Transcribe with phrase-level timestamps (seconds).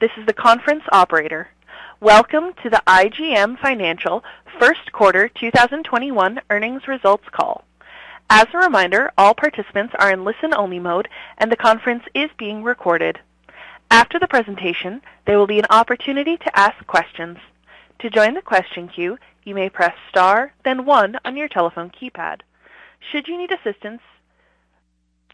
[0.00, 1.48] This is the conference operator.
[2.00, 4.24] Welcome to the IGM Financial
[4.58, 7.64] First Quarter 2021 Earnings Results Call.
[8.30, 13.18] As a reminder, all participants are in listen-only mode, and the conference is being recorded.
[13.90, 17.36] After the presentation, there will be an opportunity to ask questions.
[17.98, 22.40] To join the question queue, you may press star, then one on your telephone keypad.
[23.12, 24.00] Should you need assistance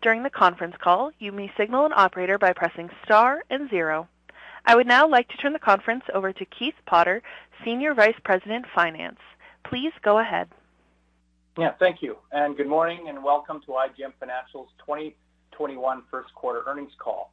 [0.02, 4.08] during the conference call, you may signal an operator by pressing star and zero.
[4.68, 7.22] I would now like to turn the conference over to Keith Potter,
[7.64, 9.20] Senior Vice President, Finance.
[9.62, 10.48] Please go ahead.
[11.56, 12.16] Yeah, thank you.
[12.32, 17.32] And good morning and welcome to IGM Financial's 2021 first quarter earnings call.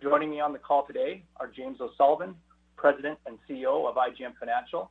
[0.00, 2.36] Joining me on the call today are James O'Sullivan,
[2.76, 4.88] President and CEO of IGM Financial,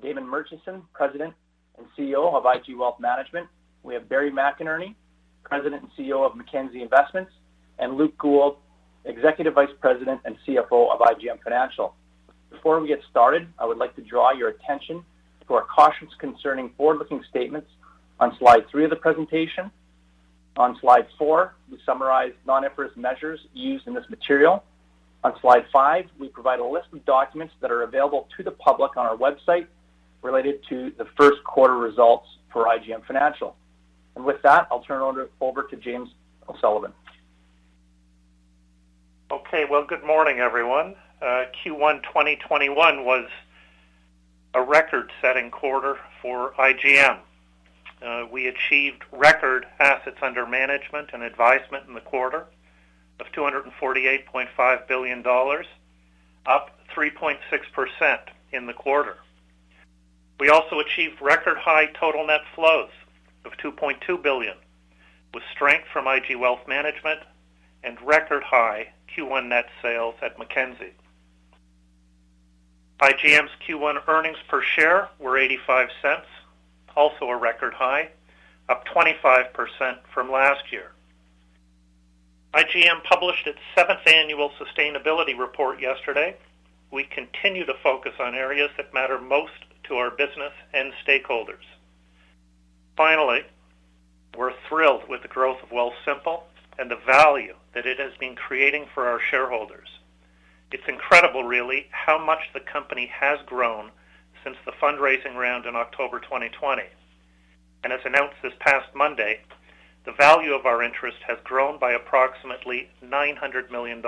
[0.00, 1.34] Damon Murchison, President
[1.76, 3.46] and CEO of IG Wealth Management.
[3.82, 4.94] We have Barry McInerney,
[5.44, 7.32] President and CEO of Mackenzie Investments,
[7.78, 8.56] and Luke Gould,
[9.04, 11.94] Executive Vice President and CFO of IGM Financial.
[12.50, 15.04] Before we get started, I would like to draw your attention
[15.46, 17.68] to our cautions concerning forward-looking statements
[18.18, 19.70] on slide three of the presentation.
[20.56, 24.62] On slide four, we summarize non-IFRS measures used in this material.
[25.24, 28.96] On slide five, we provide a list of documents that are available to the public
[28.96, 29.66] on our website
[30.22, 33.56] related to the first quarter results for IGM Financial.
[34.16, 36.10] And with that, I'll turn it over to James
[36.48, 36.92] O'Sullivan.
[39.32, 40.96] Okay, well, good morning, everyone.
[41.22, 43.28] Uh, Q1 2021 was
[44.54, 47.18] a record-setting quarter for IGM.
[48.04, 52.46] Uh, we achieved record assets under management and advisement in the quarter
[53.20, 55.24] of $248.5 billion,
[56.46, 58.18] up 3.6%
[58.50, 59.18] in the quarter.
[60.40, 62.90] We also achieved record high total net flows
[63.44, 64.56] of 2.2 billion,
[65.32, 67.20] with strength from IG Wealth Management
[67.84, 70.94] and record high Q1 net sales at Mackenzie.
[73.00, 76.26] IGM's Q1 earnings per share were 85 cents,
[76.94, 78.10] also a record high,
[78.68, 80.92] up 25% from last year.
[82.52, 86.36] IGM published its seventh annual sustainability report yesterday.
[86.90, 89.52] We continue to focus on areas that matter most
[89.84, 91.64] to our business and stakeholders.
[92.96, 93.44] Finally,
[94.36, 96.42] we're thrilled with the growth of Wealthsimple
[96.80, 99.88] and the value that it has been creating for our shareholders.
[100.72, 103.90] It's incredible, really, how much the company has grown
[104.42, 106.82] since the fundraising round in October 2020.
[107.84, 109.40] And as announced this past Monday,
[110.06, 114.02] the value of our interest has grown by approximately $900 million,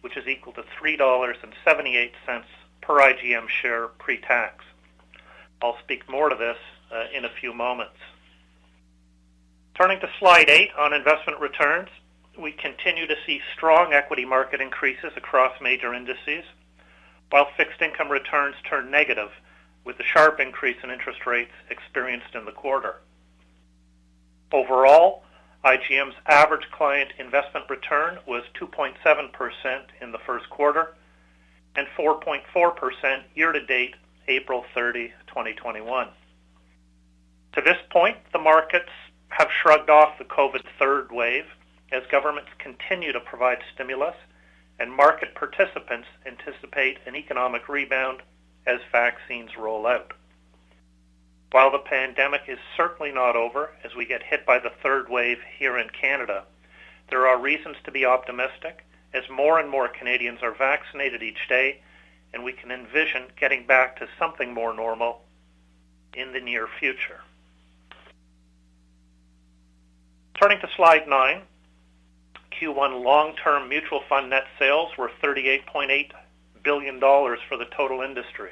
[0.00, 2.10] which is equal to $3.78
[2.80, 4.64] per IGM share pre-tax.
[5.62, 6.56] I'll speak more to this
[6.92, 7.98] uh, in a few moments.
[9.74, 11.88] Turning to slide eight on investment returns,
[12.38, 16.44] we continue to see strong equity market increases across major indices,
[17.30, 19.30] while fixed income returns turn negative
[19.84, 22.96] with the sharp increase in interest rates experienced in the quarter.
[24.52, 25.24] Overall,
[25.64, 28.94] IGM's average client investment return was 2.7%
[30.02, 30.94] in the first quarter
[31.76, 33.94] and 4.4% year-to-date
[34.28, 36.08] April 30, 2021.
[37.54, 38.90] To this point, the markets
[39.38, 41.46] have shrugged off the COVID third wave
[41.90, 44.16] as governments continue to provide stimulus
[44.78, 48.20] and market participants anticipate an economic rebound
[48.66, 50.12] as vaccines roll out.
[51.50, 55.38] While the pandemic is certainly not over as we get hit by the third wave
[55.58, 56.44] here in Canada,
[57.10, 58.84] there are reasons to be optimistic
[59.14, 61.80] as more and more Canadians are vaccinated each day
[62.32, 65.22] and we can envision getting back to something more normal
[66.14, 67.20] in the near future.
[70.42, 71.42] Turning to slide nine,
[72.50, 76.10] Q1 long-term mutual fund net sales were $38.8
[76.64, 78.50] billion for the total industry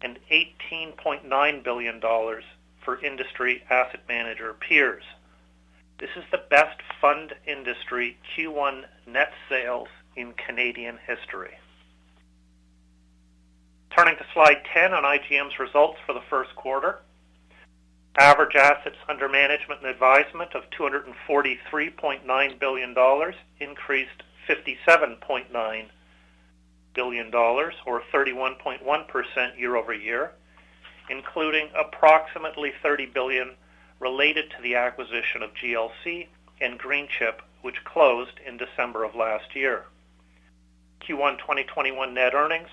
[0.00, 2.00] and $18.9 billion
[2.82, 5.02] for industry asset manager peers.
[5.98, 11.52] This is the best fund industry Q1 net sales in Canadian history.
[13.94, 17.00] Turning to slide 10 on IGM's results for the first quarter.
[18.20, 22.94] Average assets under management and advisement of $243.9 billion
[23.60, 25.84] increased $57.9
[26.92, 30.32] billion or 31.1% year-over-year,
[31.08, 33.52] including approximately 30 billion
[34.00, 36.26] related to the acquisition of GLC
[36.60, 39.84] and Greenchip, which closed in December of last year.
[41.08, 42.68] Q1 2021 net earnings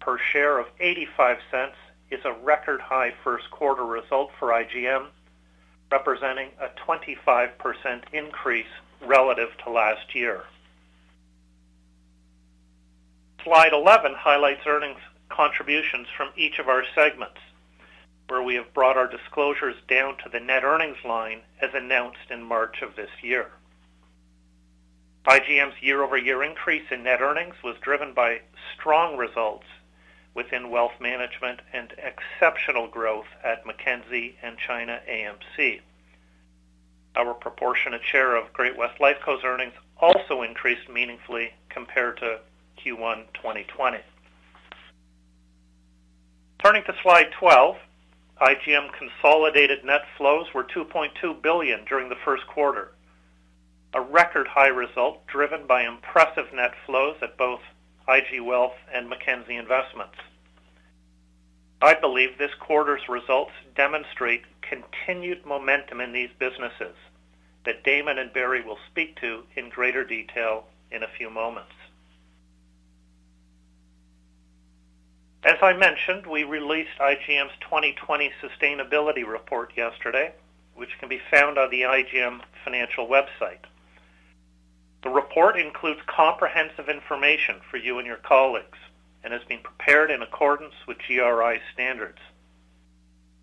[0.00, 1.72] per share of 0.85
[2.12, 5.06] is a record high first quarter result for IGM,
[5.90, 7.48] representing a 25%
[8.12, 8.66] increase
[9.00, 10.44] relative to last year.
[13.42, 17.40] Slide 11 highlights earnings contributions from each of our segments,
[18.28, 22.42] where we have brought our disclosures down to the net earnings line as announced in
[22.42, 23.50] March of this year.
[25.26, 28.40] IGM's year-over-year increase in net earnings was driven by
[28.74, 29.66] strong results
[30.34, 35.80] within wealth management and exceptional growth at Mackenzie and China AMC.
[37.14, 42.40] Our proportionate share of Great-West Lifeco's earnings also increased meaningfully compared to
[42.78, 43.98] Q1 2020.
[46.62, 47.76] Turning to slide 12,
[48.40, 52.92] IGM consolidated net flows were 2.2 billion during the first quarter,
[53.94, 57.60] a record high result driven by impressive net flows at both
[58.08, 60.16] IG Wealth and Mackenzie Investments.
[61.80, 66.94] I believe this quarter's results demonstrate continued momentum in these businesses
[67.64, 71.72] that Damon and Barry will speak to in greater detail in a few moments.
[75.44, 80.32] As I mentioned, we released IGM's 2020 sustainability report yesterday,
[80.76, 83.64] which can be found on the IGM Financial website.
[85.02, 88.78] The report includes comprehensive information for you and your colleagues
[89.24, 92.18] and has been prepared in accordance with GRI standards.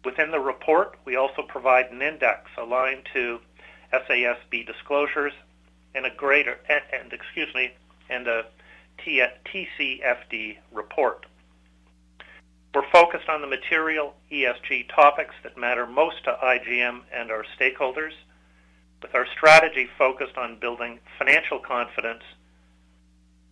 [0.06, 3.40] Within the report, we also provide an index aligned to
[3.92, 5.34] SASB disclosures
[5.94, 7.72] and a greater and excuse me
[8.10, 8.46] and a
[9.00, 11.26] TCFD report.
[12.74, 18.14] We're focused on the material ESG topics that matter most to IGM and our stakeholders,
[19.02, 22.24] with our strategy focused on building financial confidence,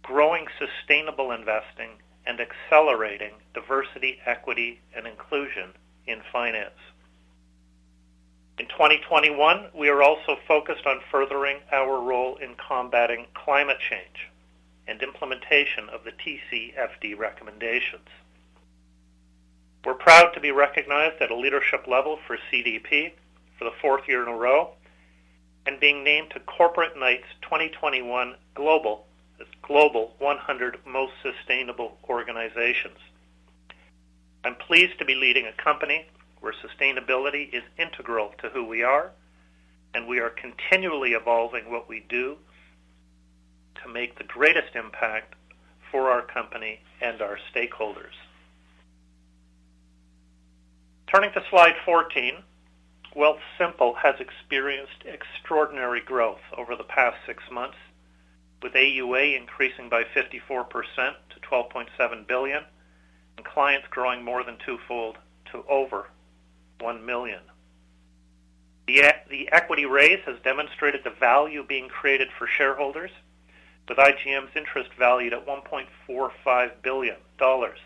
[0.03, 1.89] growing sustainable investing,
[2.25, 5.71] and accelerating diversity, equity, and inclusion
[6.05, 6.75] in finance.
[8.59, 14.29] In 2021, we are also focused on furthering our role in combating climate change
[14.87, 18.07] and implementation of the TCFD recommendations.
[19.85, 23.11] We're proud to be recognized at a leadership level for CDP
[23.57, 24.71] for the fourth year in a row
[25.67, 29.05] and being named to Corporate Knights 2021 Global
[29.61, 32.97] Global 100 Most Sustainable Organizations.
[34.45, 36.07] I'm pleased to be leading a company
[36.39, 39.11] where sustainability is integral to who we are,
[39.93, 42.37] and we are continually evolving what we do
[43.83, 45.35] to make the greatest impact
[45.91, 48.15] for our company and our stakeholders.
[51.13, 52.35] Turning to slide 14,
[53.17, 57.77] Wealthsimple has experienced extraordinary growth over the past six months,
[58.61, 60.67] with AUA increasing by 54%
[61.29, 62.63] to 12.7 billion
[63.37, 65.17] and clients growing more than twofold
[65.51, 66.09] to over
[66.79, 67.39] 1 million.
[68.85, 73.11] The, the equity raise has demonstrated the value being created for shareholders,
[73.89, 77.79] with IGM's interest valued at 1.45 billion dollars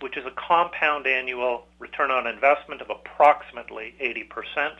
[0.00, 4.76] which is a compound annual return on investment of approximately 80%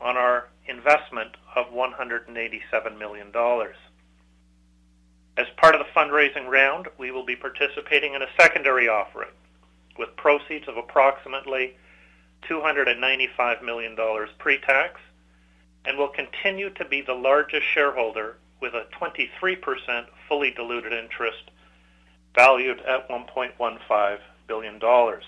[0.00, 3.76] on our investment of 187 million dollars.
[5.36, 9.30] As part of the fundraising round, we will be participating in a secondary offering
[9.98, 11.76] with proceeds of approximately
[12.48, 15.00] 295 million dollars pre-tax
[15.84, 21.50] and will continue to be the largest shareholder with a 23% fully diluted interest
[22.34, 25.24] valued at 1.15 billion dollars.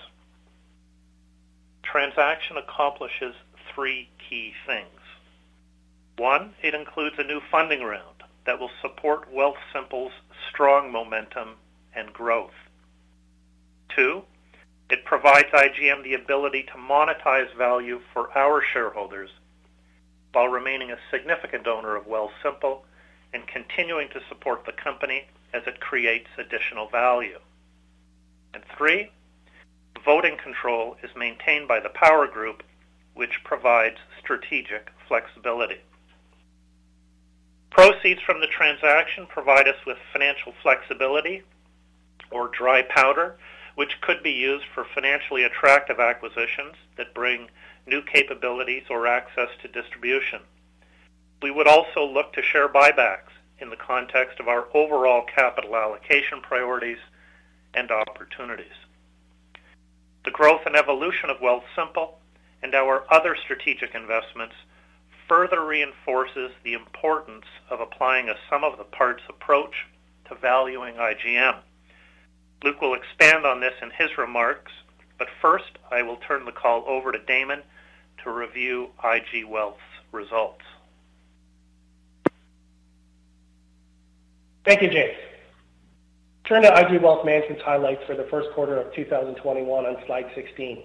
[1.83, 3.35] Transaction accomplishes
[3.73, 4.87] three key things.
[6.17, 10.13] One, it includes a new funding round that will support Wealthsimple's
[10.49, 11.55] strong momentum
[11.95, 12.53] and growth.
[13.89, 14.23] Two,
[14.89, 19.29] it provides IGM the ability to monetize value for our shareholders
[20.31, 22.79] while remaining a significant owner of Wealthsimple
[23.33, 27.39] and continuing to support the company as it creates additional value.
[28.55, 29.11] And three,
[30.05, 32.63] voting control is maintained by the Power Group,
[33.13, 35.81] which provides strategic flexibility.
[37.69, 41.43] Proceeds from the transaction provide us with financial flexibility
[42.31, 43.35] or dry powder,
[43.75, 47.49] which could be used for financially attractive acquisitions that bring
[47.85, 50.39] new capabilities or access to distribution.
[51.41, 56.39] We would also look to share buybacks in the context of our overall capital allocation
[56.39, 56.99] priorities
[57.75, 58.65] and opportunities.
[60.23, 62.13] The growth and evolution of Wealthsimple
[62.63, 64.55] and our other strategic investments
[65.27, 69.85] further reinforces the importance of applying a sum of the parts approach
[70.27, 71.57] to valuing IGM.
[72.63, 74.71] Luke will expand on this in his remarks,
[75.17, 77.61] but first, I will turn the call over to Damon
[78.23, 79.79] to review IG Wealth's
[80.11, 80.63] results.
[84.63, 85.17] Thank you, James.
[86.47, 90.83] Turn to IG Wealth Management's highlights for the first quarter of 2021 on slide 16.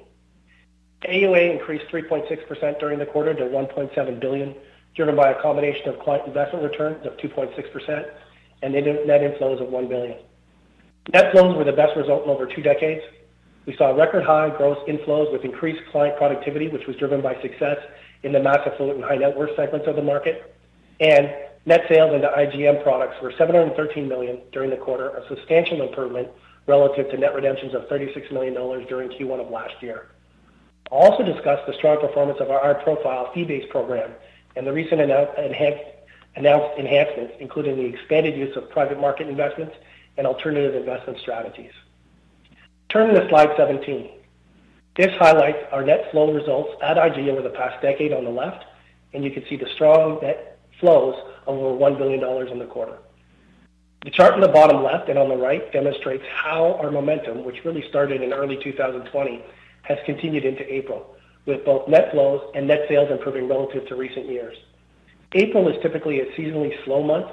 [1.03, 4.55] AUA increased 3.6% during the quarter to 1.7 billion,
[4.97, 8.11] driven by a combination of client investment returns of 2.6%
[8.63, 10.17] and net inflows of 1 billion.
[11.13, 13.03] Net flows were the best result in over two decades.
[13.67, 17.77] We saw record high gross inflows with increased client productivity, which was driven by success
[18.23, 20.57] in the mass affluent and high net worth segments of the market.
[21.01, 21.31] And
[21.71, 26.27] net sales into IGM products were 713 million during the quarter, a substantial improvement
[26.67, 30.09] relative to net redemptions of 36 million dollars during Q1 of last year.
[30.91, 34.11] I'll also discuss the strong performance of our iProfile fee-based program
[34.57, 39.77] and the recent announced enhancements, including the expanded use of private market investments
[40.19, 41.73] and alternative investment strategies.
[42.89, 44.11] Turning to slide 17.
[44.97, 48.65] This highlights our net flow results at IG over the past decade on the left,
[49.15, 51.15] and you can see the strong net flows
[51.47, 52.99] of over 1 billion dollars in the quarter.
[54.05, 57.65] The chart in the bottom left and on the right demonstrates how our momentum, which
[57.65, 59.45] really started in early 2020,
[59.83, 64.27] has continued into April, with both net flows and net sales improving relative to recent
[64.27, 64.57] years.
[65.35, 67.31] April is typically a seasonally slow month,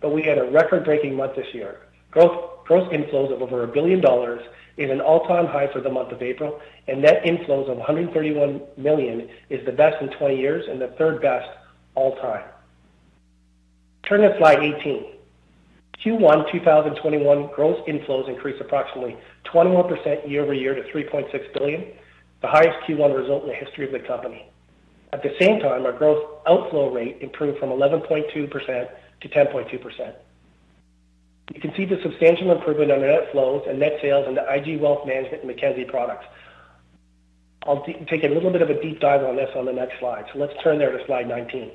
[0.00, 1.82] but we had a record-breaking month this year.
[2.10, 4.42] Growth, gross inflows of over a 1 billion dollars
[4.76, 9.28] is an all-time high for the month of April, and net inflows of 131 million
[9.50, 11.48] is the best in 20 years and the third best
[11.94, 12.44] all time.
[14.08, 15.04] Turn to slide 18.
[16.02, 19.18] Q1 2021 gross inflows increased approximately
[19.52, 21.84] 21% year-over-year to 3.6 billion,
[22.40, 24.48] the highest Q1 result in the history of the company.
[25.12, 30.14] At the same time, our gross outflow rate improved from 11.2% to 10.2%.
[31.54, 34.80] You can see the substantial improvement on net flows and net sales in the IG
[34.80, 36.24] Wealth Management and Mackenzie products.
[37.64, 40.24] I'll take a little bit of a deep dive on this on the next slide.
[40.32, 41.72] So let's turn there to slide 19.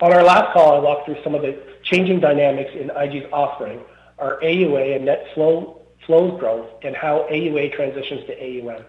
[0.00, 3.80] On our last call, I walked through some of the changing dynamics in IG's offering,
[4.20, 8.84] our AUA and net flow, flows growth, and how AUA transitions to AUM.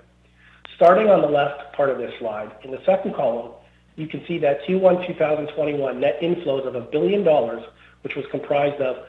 [0.75, 3.53] Starting on the left part of this slide, in the second column,
[3.95, 7.63] you can see that Q1 2021 net inflows of a 1 billion dollars,
[8.03, 9.05] which was comprised of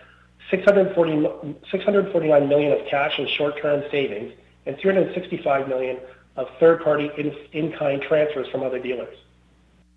[0.50, 4.32] 649 million of cash and short-term savings
[4.64, 5.98] and 365 million
[6.36, 7.10] of third-party
[7.52, 9.16] in-kind transfers from other dealers.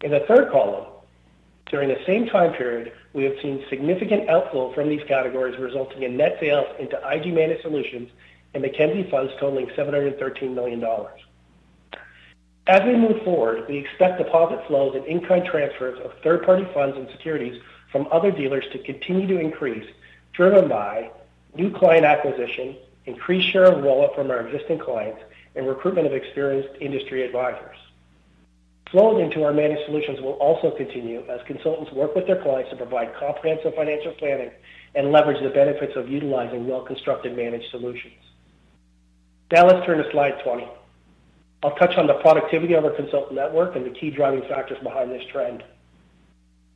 [0.01, 0.85] In the third column,
[1.67, 6.17] during the same time period, we have seen significant outflow from these categories, resulting in
[6.17, 8.09] net sales into IG Managed Solutions
[8.53, 11.19] and Mackenzie funds totaling 713 million dollars.
[12.65, 17.09] As we move forward, we expect deposit flows and in-kind transfers of third-party funds and
[17.09, 19.85] securities from other dealers to continue to increase,
[20.31, 21.11] driven by
[21.55, 25.21] new client acquisition, increased share of wallet from our existing clients,
[25.55, 27.72] and recruitment of experienced industry advisors.
[28.93, 32.75] Flows into our managed solutions will also continue as consultants work with their clients to
[32.75, 34.51] provide comprehensive financial planning
[34.93, 38.13] and leverage the benefits of utilizing well-constructed managed solutions.
[39.51, 40.67] Now let's turn to slide 20.
[41.63, 45.09] I'll touch on the productivity of our consultant network and the key driving factors behind
[45.09, 45.63] this trend.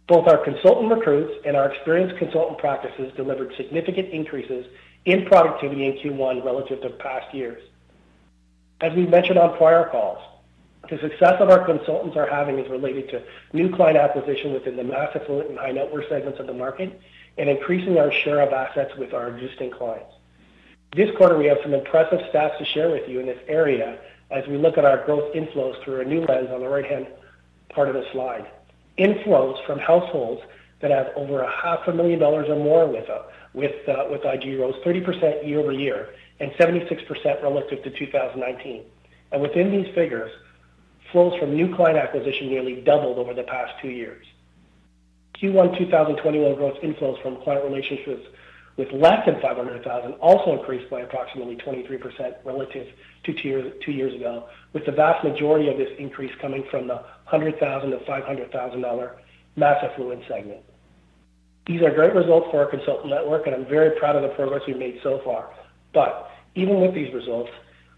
[0.08, 4.66] Both our consultant recruits and our experienced consultant practices delivered significant increases
[5.06, 7.62] in productivity in Q1 relative to past years.
[8.82, 10.24] As we mentioned on prior calls,
[10.90, 14.84] the success of our consultants are having is related to new client acquisition within the
[14.84, 17.00] mass affluent and high net worth segments of the market
[17.38, 20.14] and increasing our share of assets with our existing clients.
[20.96, 24.00] This quarter, we have some impressive stats to share with you in this area
[24.32, 27.08] as we look at our growth inflows through a new lens on the right-hand
[27.70, 28.48] part of the slide
[28.98, 30.42] inflows from households
[30.82, 34.22] that have over a half a million dollars or more with uh, with uh, with
[34.26, 38.84] IG rose 30% year over year and 76% relative to 2019.
[39.32, 40.32] And within these figures,
[41.12, 44.26] flows from new client acquisition nearly doubled over the past two years.
[45.42, 48.28] Q1 2021 gross inflows from client relationships
[48.78, 52.88] with less than 500,000 also increased by approximately 23% relative
[53.24, 57.90] to two years, ago, with the vast majority of this increase coming from the 100,000
[57.90, 59.18] to 500,000 dollar
[59.56, 60.62] mass affluent segment.
[61.66, 64.62] These are great results for our consultant network, and I'm very proud of the progress
[64.68, 65.50] we've made so far.
[65.94, 67.50] But even with these results,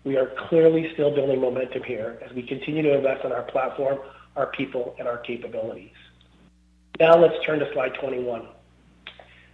[0.04, 4.00] we are clearly still building momentum here as we continue to invest in our platform,
[4.36, 5.92] our people, and our capabilities.
[7.00, 8.48] Now let's turn to slide 21.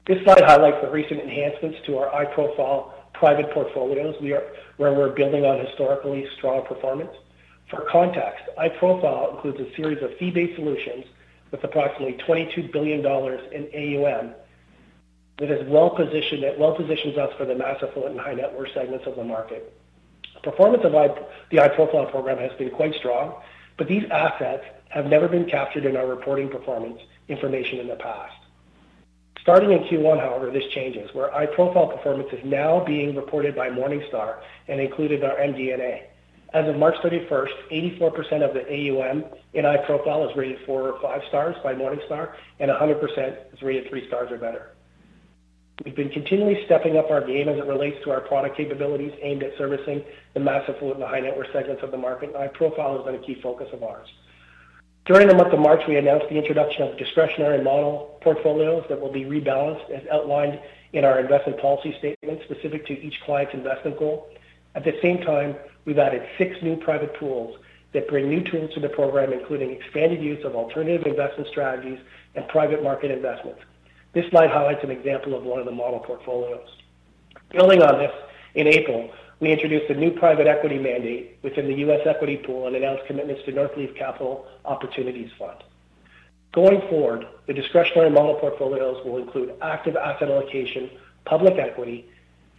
[0.08, 5.66] This slide highlights the recent enhancements to our iProfile private portfolios where we're building on
[5.66, 7.12] historically strong performance.
[7.70, 11.06] For context, iProfile includes a series of fee-based solutions
[11.50, 14.36] with approximately $22 billion in AUM
[15.40, 18.70] that is well-positioned, that well positions us for the mass affluent and high net worth
[18.74, 19.74] segments of the market.
[20.46, 23.42] Performance of the iProfile program has been quite strong,
[23.78, 28.36] but these assets have never been captured in our reporting performance information in the past.
[29.42, 34.42] Starting in Q1, however, this changes, where iProfile performance is now being reported by Morningstar
[34.68, 36.10] and included in our MD&A.
[36.54, 41.24] As of March 31st, 84% of the AUM in iProfile is rated four or five
[41.28, 44.75] stars by Morningstar, and 100% is rated three stars or better.
[45.84, 49.44] We've been continually stepping up our game as it relates to our product capabilities aimed
[49.44, 50.04] at servicing
[50.34, 52.34] the mass affluent and the high net worth segments of the market.
[52.34, 54.08] And iProfile has been a key focus of ours.
[55.06, 59.12] During the month of March, we announced the introduction of discretionary model portfolios that will
[59.12, 60.60] be rebalanced as outlined
[60.94, 64.30] in our investment policy statement specific to each client's investment goal.
[64.76, 67.60] At the same time, we've added six new private pools
[67.94, 72.00] that bring new tools to the program, including expanded use of alternative investment strategies
[72.34, 73.60] and private market investments.
[74.16, 76.70] This slide highlights an example of one of the model portfolios.
[77.52, 78.14] Building on this,
[78.54, 82.00] in April, we introduced a new private equity mandate within the U.S.
[82.06, 85.62] equity pool and announced commitments to Northleaf Capital Opportunities Fund.
[86.54, 90.92] Going forward, the discretionary model portfolios will include active asset allocation,
[91.26, 92.10] public equity,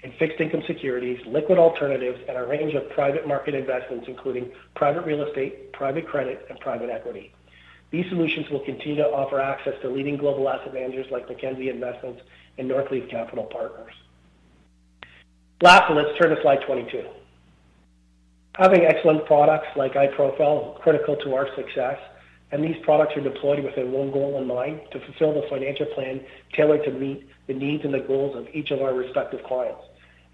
[0.02, 5.06] and fixed income securities, liquid alternatives, and a range of private market investments, including private
[5.06, 7.32] real estate, private credit, and private equity.
[7.90, 12.21] These solutions will continue to offer access to leading global asset managers like Mackenzie Investments
[12.59, 13.93] and Northleaf Capital Partners.
[15.62, 17.05] Lastly, let's turn to slide 22.
[18.57, 21.99] Having excellent products like iProfile is critical to our success,
[22.52, 25.87] and these products are deployed with a one goal in mind, to fulfill the financial
[25.95, 26.21] plan
[26.55, 29.81] tailored to meet the needs and the goals of each of our respective clients.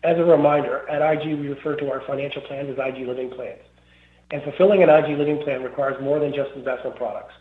[0.05, 3.63] As a reminder, at IG, we refer to our financial plans as IG Living Plans.
[4.31, 7.35] And fulfilling an IG Living Plan requires more than just investment products.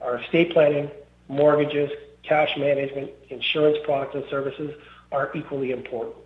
[0.00, 0.90] Our estate planning,
[1.28, 1.90] mortgages,
[2.22, 4.74] cash management, insurance products and services
[5.12, 6.16] are equally important.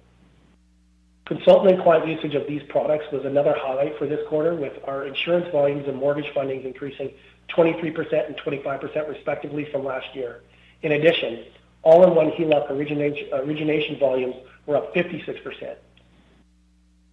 [1.24, 5.06] Consultant and client usage of these products was another highlight for this quarter, with our
[5.06, 7.12] insurance volumes and mortgage fundings increasing
[7.48, 10.42] 23% and 25% respectively from last year.
[10.82, 11.44] In addition,
[11.82, 14.34] all-in-one HELOC origination volumes
[14.66, 15.76] were up 56%.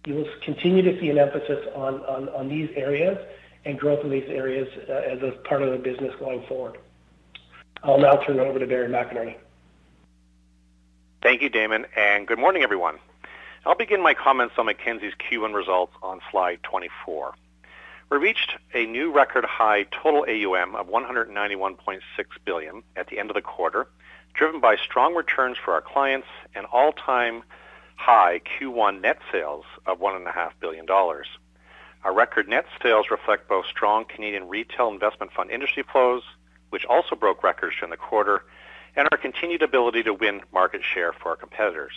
[0.06, 3.18] You will continue to see an emphasis on these areas
[3.64, 6.78] and growth in these areas uh, as a part of the business going forward.
[7.82, 9.36] I'll now turn it over to Barry McInerney.
[11.22, 12.98] Thank you, Damon, and good morning, everyone.
[13.66, 17.34] I'll begin my comments on Mackenzie's Q1 results on slide 24.
[18.10, 22.00] We reached a new record high total AUM of 191.6
[22.44, 23.86] billion at the end of the quarter,
[24.34, 27.42] driven by strong returns for our clients and all-time
[27.96, 31.26] high Q1 net sales of 1.5 billion dollars.
[32.02, 36.22] Our record net sales reflect both strong Canadian retail investment fund industry flows,
[36.70, 38.44] which also broke records during the quarter,
[38.96, 41.92] and our continued ability to win market share for our competitors.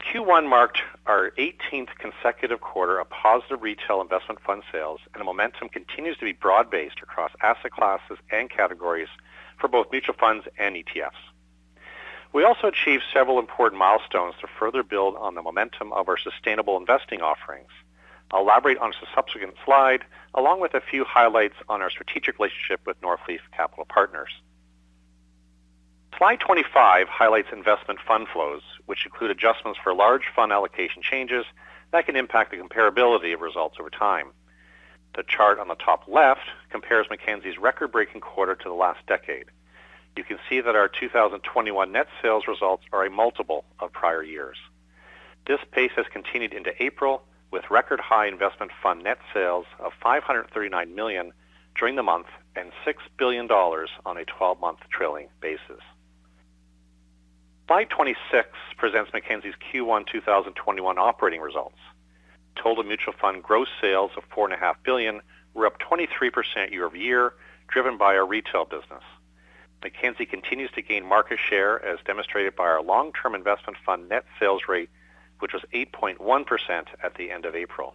[0.00, 5.68] Q1 marked our 18th consecutive quarter of positive retail investment fund sales, and the momentum
[5.68, 9.08] continues to be broad-based across asset classes and categories
[9.58, 11.20] for both mutual funds and ETFs.
[12.32, 16.78] We also achieved several important milestones to further build on the momentum of our sustainable
[16.78, 17.70] investing offerings.
[18.32, 22.80] I'll elaborate on a subsequent slide, along with a few highlights on our strategic relationship
[22.86, 24.30] with Northleaf Capital Partners.
[26.16, 31.44] Slide 25 highlights investment fund flows, which include adjustments for large fund allocation changes
[31.92, 34.28] that can impact the comparability of results over time.
[35.16, 39.46] The chart on the top left compares Mackenzie's record-breaking quarter to the last decade.
[40.16, 44.56] You can see that our 2021 net sales results are a multiple of prior years.
[45.46, 50.94] This pace has continued into April, with record high investment fund net sales of 539
[50.94, 51.32] million
[51.78, 55.82] during the month and 6 billion dollars on a 12-month trailing basis.
[57.66, 61.78] Slide 26 presents Mackenzie's Q1 2021 operating results.
[62.56, 65.20] Total mutual fund gross sales of 4.5 billion
[65.54, 67.32] were up 23% year-over-year,
[67.68, 69.04] driven by our retail business.
[69.82, 74.62] Mackenzie continues to gain market share, as demonstrated by our long-term investment fund net sales
[74.68, 74.90] rate
[75.40, 77.94] which was 8.1% at the end of April.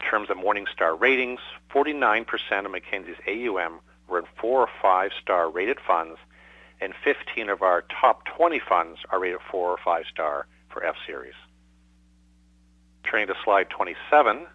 [0.00, 1.40] In terms of Morningstar ratings,
[1.74, 6.18] 49% of Mackenzie's AUM were in four or five-star rated funds,
[6.80, 10.96] and 15 of our top 20 funds are rated four or five star for F
[11.06, 11.34] series.
[13.04, 14.46] Turning to slide 27,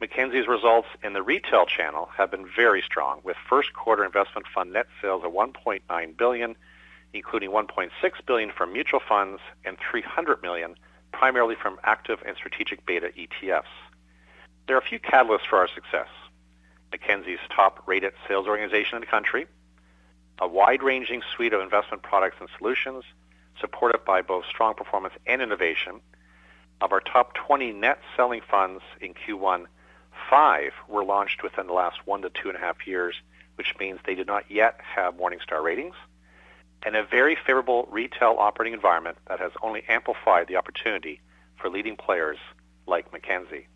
[0.00, 4.72] Mackenzie's results in the retail channel have been very strong, with first quarter investment fund
[4.72, 6.56] net sales of 1.9 billion,
[7.12, 7.90] including 1.6
[8.26, 10.74] billion from mutual funds and 300 million
[11.18, 13.74] primarily from active and strategic beta ETFs.
[14.66, 16.08] There are a few catalysts for our success.
[16.90, 19.46] Mackenzie's top-rated sales organization in the country,
[20.40, 23.04] a wide-ranging suite of investment products and solutions
[23.60, 26.00] supported by both strong performance and innovation.
[26.80, 29.66] Of our top 20 net selling funds in Q1,
[30.28, 33.14] five were launched within the last one to two and a half years,
[33.54, 35.94] which means they did not yet have Morningstar ratings,
[36.84, 41.20] and a very favorable retail operating environment that has only amplified the opportunity
[41.56, 42.38] for leading players
[42.86, 43.66] like Mackenzie.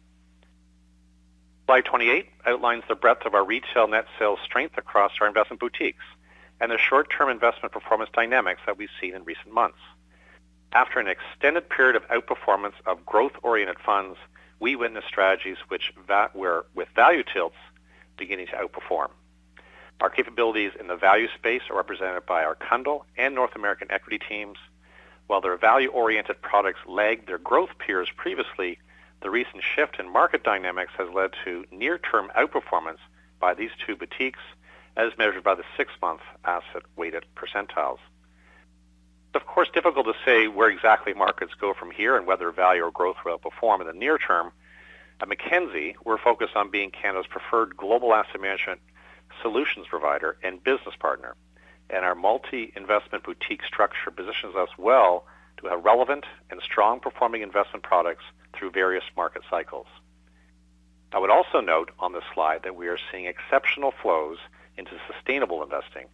[1.66, 6.04] Slide 28 outlines the breadth of our retail net sales strength across our investment boutiques
[6.60, 9.78] and the short-term investment performance dynamics that we've seen in recent months.
[10.72, 14.18] After an extended period of outperformance of growth-oriented funds,
[14.60, 15.92] we witnessed strategies which
[16.34, 17.56] were with value tilts
[18.16, 19.10] beginning to outperform.
[20.00, 24.18] Our capabilities in the value space are represented by our Cundill and North American equity
[24.18, 24.56] teams.
[25.26, 28.78] While their value-oriented products lagged their growth peers previously,
[29.22, 32.98] the recent shift in market dynamics has led to near-term outperformance
[33.40, 34.38] by these two boutiques
[34.96, 37.98] as measured by the six-month asset-weighted percentiles.
[39.34, 42.90] Of course, difficult to say where exactly markets go from here and whether value or
[42.90, 44.52] growth will perform in the near term.
[45.20, 48.80] At Mackenzie, we're focused on being Canada's preferred global asset management
[49.42, 51.34] solutions provider and business partner,
[51.90, 55.24] and our multi-investment boutique structure positions us well
[55.58, 59.86] to have relevant and strong performing investment products through various market cycles.
[61.12, 64.38] I would also note on this slide that we are seeing exceptional flows
[64.76, 66.06] into sustainable investing,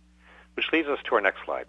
[0.54, 1.66] which leads us to our next slide.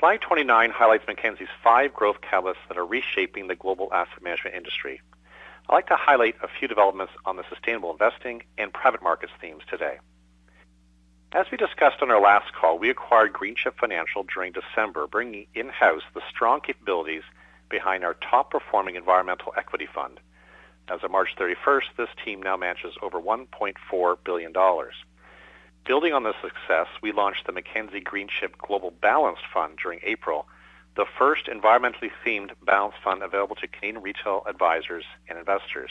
[0.00, 5.00] Slide 29 highlights Mackenzie's five growth catalysts that are reshaping the global asset management industry.
[5.68, 9.62] I'd like to highlight a few developments on the sustainable investing and private markets themes
[9.68, 9.98] today.
[11.32, 16.02] As we discussed on our last call, we acquired Greenchip Financial during December, bringing in-house
[16.14, 17.22] the strong capabilities
[17.70, 20.20] behind our top-performing environmental equity fund.
[20.88, 24.52] As of March 31st, this team now manages over $1.4 billion.
[25.86, 30.46] Building on this success, we launched the Mackenzie Greenchip Global Balanced Fund during April,
[30.96, 35.90] the first environmentally themed balanced fund available to Canadian retail advisors and investors.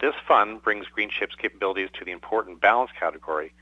[0.00, 3.52] This fund brings Greenchip's capabilities to the important balance category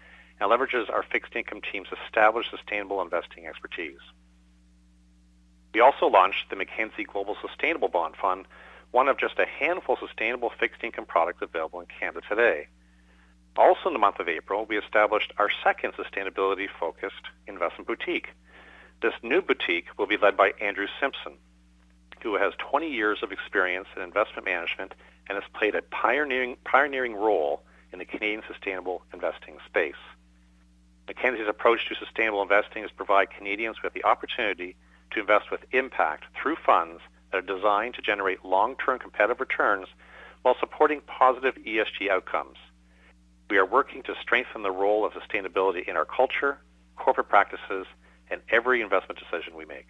[0.40, 4.00] and leverages our fixed income team's established sustainable investing expertise.
[5.72, 8.46] We also launched the Mackenzie Global Sustainable Bond Fund,
[8.90, 12.66] one of just a handful of sustainable fixed income products available in Canada today.
[13.56, 18.28] Also in the month of April, we established our second sustainability-focused investment boutique.
[19.02, 21.32] This new boutique will be led by Andrew Simpson,
[22.22, 24.92] who has 20 years of experience in investment management
[25.26, 29.94] and has played a pioneering, pioneering role in the Canadian sustainable investing space.
[31.08, 34.76] Mackenzie's approach to sustainable investing is to provide Canadians with the opportunity
[35.12, 37.00] to invest with impact through funds
[37.32, 39.86] that are designed to generate long-term competitive returns
[40.42, 42.58] while supporting positive ESG outcomes.
[43.48, 46.58] We are working to strengthen the role of sustainability in our culture,
[46.96, 47.86] corporate practices,
[48.30, 49.88] and every investment decision we make.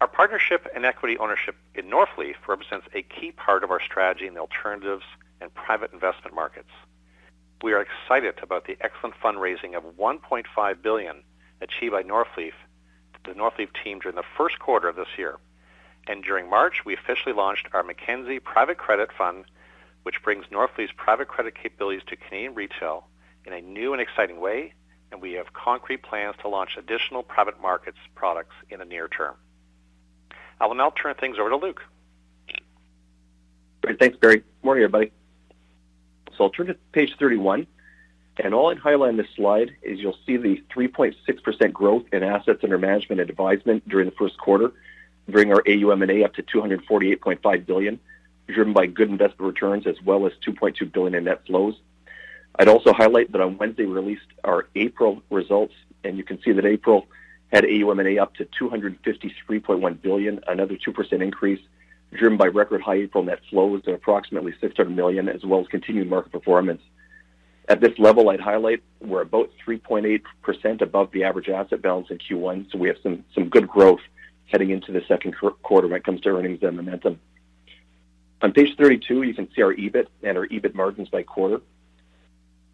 [0.00, 4.34] Our partnership and equity ownership in Northleaf represents a key part of our strategy in
[4.34, 5.04] the alternatives
[5.40, 6.70] and private investment markets.
[7.62, 11.22] We are excited about the excellent fundraising of 1.5 billion
[11.62, 12.52] achieved by Northleaf,
[13.24, 15.36] the Northleaf team during the first quarter of this year.
[16.06, 19.46] And during March, we officially launched our Mackenzie Private Credit Fund
[20.06, 23.08] which brings Northleaf's private credit capabilities to Canadian retail
[23.44, 24.72] in a new and exciting way,
[25.16, 29.34] and we have concrete plans to launch additional private markets products in the near term.
[30.60, 31.82] I will now turn things over to Luke.
[33.82, 33.98] Great.
[33.98, 34.42] Thanks, Barry.
[34.62, 35.12] Morning, everybody.
[36.36, 37.66] So I'll turn to page 31,
[38.44, 42.60] and all I'd highlight on this slide is you'll see the 3.6% growth in assets
[42.62, 44.70] under management and advisement during the first quarter,
[45.28, 47.98] bringing our AUM&A up to 248.5 billion,
[48.48, 51.80] driven by good investment returns as well as 2.2 billion in net flows.
[52.58, 56.52] I'd also highlight that on Wednesday we released our April results, and you can see
[56.52, 57.06] that April
[57.52, 61.60] had AUM&A up to 253.1 billion, another 2% increase,
[62.12, 66.08] driven by record high April net flows of approximately 600 million, as well as continued
[66.08, 66.82] market performance.
[67.68, 72.70] At this level, I'd highlight we're about 3.8% above the average asset balance in Q1,
[72.70, 74.00] so we have some some good growth
[74.46, 77.18] heading into the second quarter when it comes to earnings and momentum.
[78.42, 81.60] On page 32, you can see our EBIT and our EBIT margins by quarter.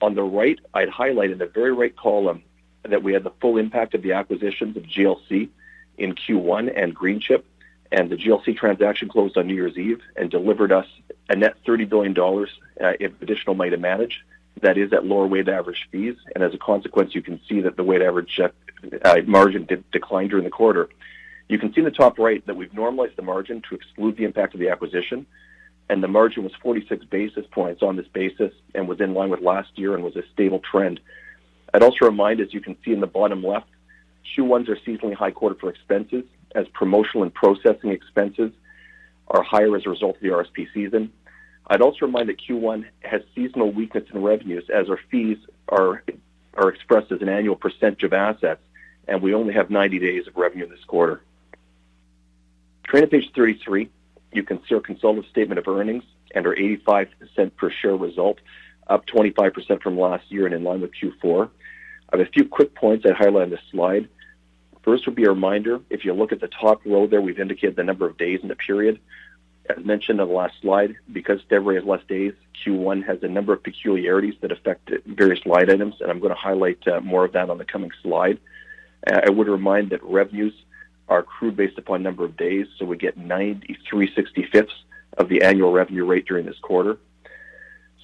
[0.02, 2.42] On the right, I'd highlight in the very right column
[2.82, 5.48] that we had the full impact of the acquisitions of GLC
[5.96, 7.44] in Q1 and Greenchip,
[7.92, 10.86] and the GLC transaction closed on New Year's Eve and delivered us
[11.28, 12.50] a net 30 billion dollars
[12.82, 14.24] uh, in additional money to manage.
[14.60, 17.76] That is at lower weighted average fees, and as a consequence, you can see that
[17.76, 18.48] the weighted average uh,
[19.04, 20.88] uh, margin did decline during the quarter.
[21.48, 24.24] You can see in the top right that we've normalized the margin to exclude the
[24.24, 25.26] impact of the acquisition,
[25.88, 29.40] and the margin was 46 basis points on this basis and was in line with
[29.40, 31.00] last year and was a stable trend.
[31.74, 33.68] I'd also remind, as you can see in the bottom left,
[34.36, 38.52] Q1s are seasonally high quarter for expenses, as promotional and processing expenses
[39.28, 41.12] are higher as a result of the RSP season.
[41.66, 46.04] I'd also remind that Q1 has seasonal weakness in revenues as our fees are
[46.54, 48.60] are expressed as an annual percentage of assets,
[49.08, 51.22] and we only have 90 days of revenue in this quarter.
[52.90, 53.88] Turning to page 33,
[54.32, 58.38] you can see our consolidated statement of earnings and our 85 cent per share result,
[58.88, 61.48] up 25% from last year and in line with Q4.
[62.12, 64.08] I have a few quick points I'd highlight on this slide.
[64.82, 67.76] First would be a reminder, if you look at the top row there, we've indicated
[67.76, 68.98] the number of days in the period.
[69.70, 72.32] As mentioned on the last slide, because February has less days,
[72.64, 76.40] Q1 has a number of peculiarities that affect various line items, and I'm going to
[76.40, 78.40] highlight uh, more of that on the coming slide.
[79.06, 80.52] Uh, I would remind that revenues
[81.08, 84.70] are accrued based upon number of days, so we get 93 65ths
[85.18, 86.98] of the annual revenue rate during this quarter.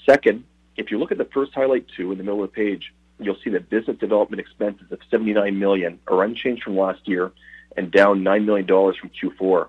[0.05, 0.45] Second,
[0.77, 3.39] if you look at the first highlight two in the middle of the page, you'll
[3.43, 7.33] see that business development expenses of 79 million are unchanged from last year
[7.77, 9.69] and down 9 million dollars from Q4.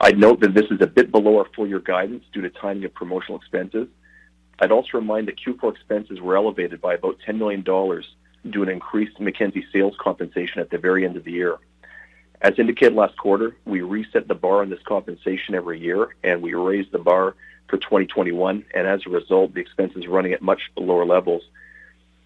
[0.00, 2.84] I'd note that this is a bit below our full year guidance due to timing
[2.84, 3.88] of promotional expenses.
[4.60, 8.06] I'd also remind that Q4 expenses were elevated by about 10 million dollars
[8.44, 11.58] due to an increased Mackenzie sales compensation at the very end of the year.
[12.40, 16.54] As indicated last quarter, we reset the bar on this compensation every year, and we
[16.54, 17.34] raised the bar
[17.68, 21.42] for 2021, and as a result, the expense is running at much lower levels.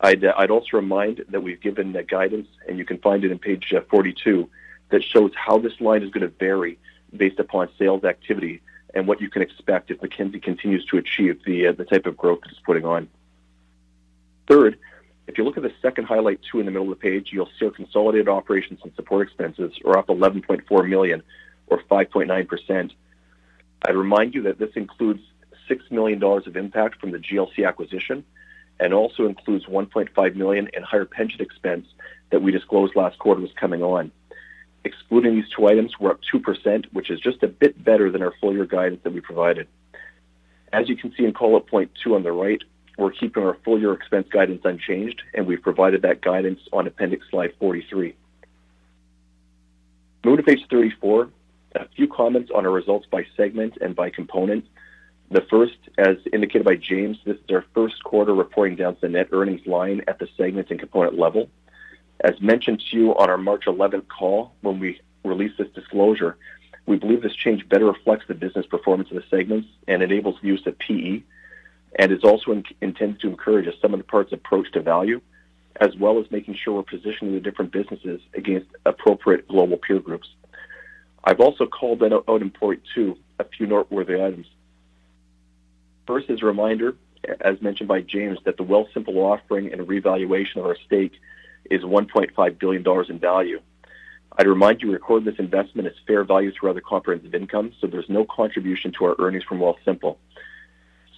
[0.00, 3.72] I'd, I'd also remind that we've given guidance, and you can find it in page
[3.72, 4.48] uh, 42,
[4.90, 6.78] that shows how this line is going to vary
[7.16, 8.60] based upon sales activity
[8.94, 12.16] and what you can expect if Mackenzie continues to achieve the, uh, the type of
[12.16, 13.08] growth that it's putting on.
[14.46, 14.78] Third,
[15.26, 17.48] if you look at the second highlight two in the middle of the page, you'll
[17.58, 21.22] see our consolidated operations and support expenses are up 11.4 million,
[21.68, 22.92] or 5.9 percent.
[23.84, 25.22] I'd remind you that this includes
[25.68, 28.24] six million dollars of impact from the GLC acquisition,
[28.80, 31.86] and also includes 1.5 million in higher pension expense
[32.30, 34.10] that we disclosed last quarter was coming on.
[34.84, 38.32] Excluding these two items, we're up 2%, which is just a bit better than our
[38.40, 39.68] full year guidance that we provided.
[40.72, 42.62] As you can see in call-out point two on the right,
[42.98, 47.26] we're keeping our full year expense guidance unchanged, and we've provided that guidance on appendix
[47.30, 48.14] slide 43.
[50.24, 51.28] Moving to page 34,
[51.74, 54.66] a few comments on our results by segment and by component.
[55.30, 59.08] The first, as indicated by James, this is our first quarter reporting down to the
[59.08, 61.48] net earnings line at the segment and component level.
[62.20, 66.36] As mentioned to you on our March 11th call when we released this disclosure,
[66.86, 70.48] we believe this change better reflects the business performance of the segments and enables the
[70.48, 71.22] use of PE
[71.98, 75.20] and is also in, intended to encourage a sum of the parts approach to value,
[75.80, 80.28] as well as making sure we're positioning the different businesses against appropriate global peer groups.
[81.24, 84.46] I've also called out, out in point two a few noteworthy items.
[86.06, 86.96] First is a reminder,
[87.40, 91.12] as mentioned by James, that the Wealthsimple offering and revaluation of our stake
[91.70, 93.60] is $1.5 billion in value.
[94.36, 97.86] I'd remind you, we record this investment as fair value through other comprehensive income, so
[97.86, 100.16] there's no contribution to our earnings from Wealthsimple.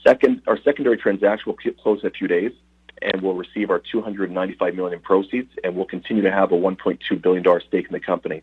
[0.04, 2.52] Second, our secondary transaction will close in a few days,
[3.00, 7.42] and we'll receive our 295 million proceeds, and we'll continue to have a 1.2 billion
[7.42, 8.42] dollar stake in the company.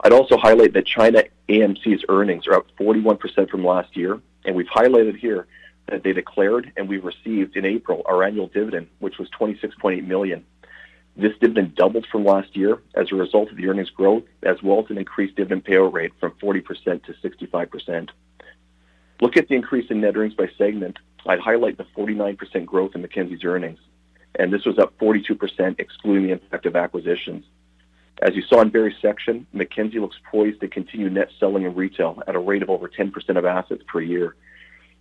[0.00, 4.66] I'd also highlight that China AMC's earnings are up 41% from last year, and we've
[4.66, 5.46] highlighted here
[5.88, 10.44] that they declared and we received in April our annual dividend, which was 26.8 million.
[11.16, 14.80] This dividend doubled from last year as a result of the earnings growth, as well
[14.82, 18.08] as an increased dividend payout rate from 40% to 65%.
[19.20, 20.98] Look at the increase in net earnings by segment.
[21.26, 23.78] I'd highlight the 49% growth in Mackenzie's earnings,
[24.34, 27.44] and this was up 42% excluding the impact of acquisitions.
[28.22, 32.22] As you saw in Barry's section, Mackenzie looks poised to continue net selling in retail
[32.26, 34.36] at a rate of over 10% of assets per year.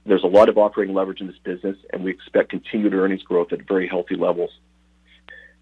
[0.05, 3.53] There's a lot of operating leverage in this business, and we expect continued earnings growth
[3.53, 4.51] at very healthy levels.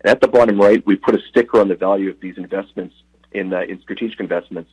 [0.01, 2.95] And at the bottom right, we put a sticker on the value of these investments
[3.31, 4.71] in, uh, in strategic investments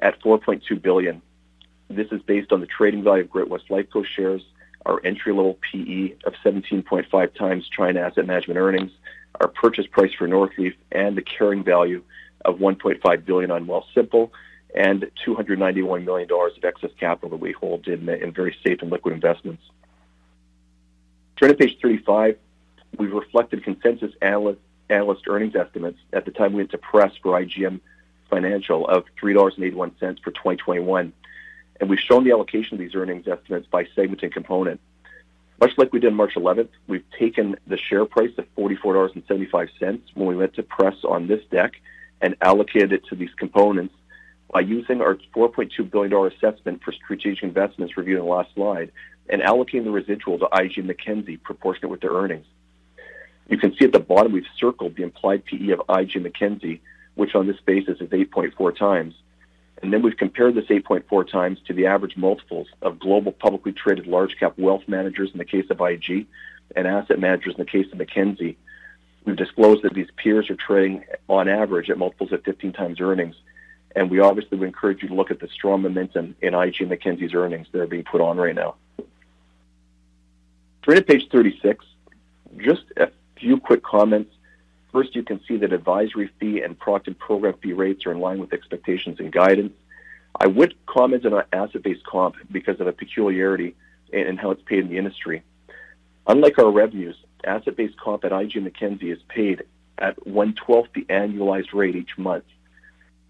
[0.00, 1.22] at 4.2 billion.
[1.90, 4.42] This is based on the trading value of Great-West Lifeco shares,
[4.86, 8.92] our entry-level PE of 17.5 times China Asset Management earnings,
[9.40, 12.02] our purchase price for Northleaf, and the carrying value
[12.44, 14.30] of 1.5 billion on Wealthsimple,
[14.72, 19.12] and 291 million dollars of excess capital that we hold in, very safe and liquid
[19.12, 19.62] investments.
[21.36, 22.38] Turning to page 35,
[22.98, 27.40] we've reflected consensus analyst, analyst earnings estimates at the time we went to press for
[27.40, 27.80] IGM
[28.28, 31.12] Financial of $3.81 for 2021
[31.80, 34.80] and we've shown the allocation of these earnings estimates by segment and component.
[35.60, 40.36] Much like we did March 11th, we've taken the share price of $44.75 when we
[40.36, 41.72] went to press on this deck
[42.20, 43.94] and allocated it to these components
[44.52, 48.90] by using our $4.2 billion assessment for strategic investments reviewed in the last slide
[49.28, 52.46] and allocating the residual to IG Mackenzie proportionate with their earnings.
[53.48, 56.80] You can see at the bottom we've circled the implied PE of IG Mackenzie,
[57.14, 59.14] which on this basis is 8.4 times.
[59.82, 64.06] And then we've compared this 8.4 times to the average multiples of global publicly traded
[64.06, 66.26] large cap wealth managers in the case of IG
[66.76, 68.58] and asset managers in the case of Mackenzie.
[69.24, 73.36] We've disclosed that these peers are trading on average at multiples of 15 times earnings.
[73.96, 76.90] And we obviously would encourage you to look at the strong momentum in IG and
[76.90, 78.76] Mackenzie's earnings that are being put on right now.
[80.82, 81.84] Turning to page 36,
[82.58, 84.32] just a few quick comments
[84.92, 88.38] First, you can see that advisory fee and product program fee rates are in line
[88.38, 89.72] with expectations and guidance.
[90.34, 93.74] I would comment on asset-based comp because of a peculiarity
[94.12, 95.42] in how it's paid in the industry.
[96.26, 99.64] Unlike our revenues, asset-based comp at IG Mackenzie is paid
[99.98, 102.44] at one-twelfth the annualized rate each month.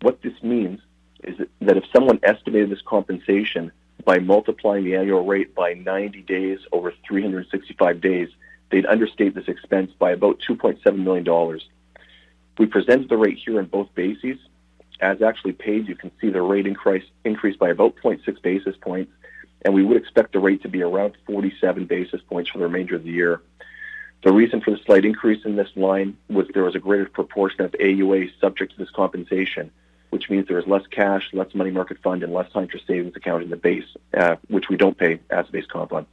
[0.03, 0.81] What this means
[1.23, 3.73] is that if someone estimated this compensation
[4.05, 8.29] by multiplying the annual rate by 90 days over 365 days,
[8.71, 11.61] they'd understate this expense by about $2.7 million.
[12.59, 14.39] We presented the rate here in both bases.
[15.01, 19.13] As actually paid, you can see the rate increase, increased by about 0.6 basis points,
[19.63, 22.97] and we would expect the rate to be around 47 basis points for the remainder
[22.97, 23.41] of the year.
[24.23, 27.63] The reason for the slight increase in this line was there was a greater proportion
[27.63, 29.71] of AUA subject to this compensation,
[30.11, 33.17] which means there is less cash, less money market fund, and less time for savings
[33.17, 36.07] account in the base, uh, which we don't pay asset-based comp on.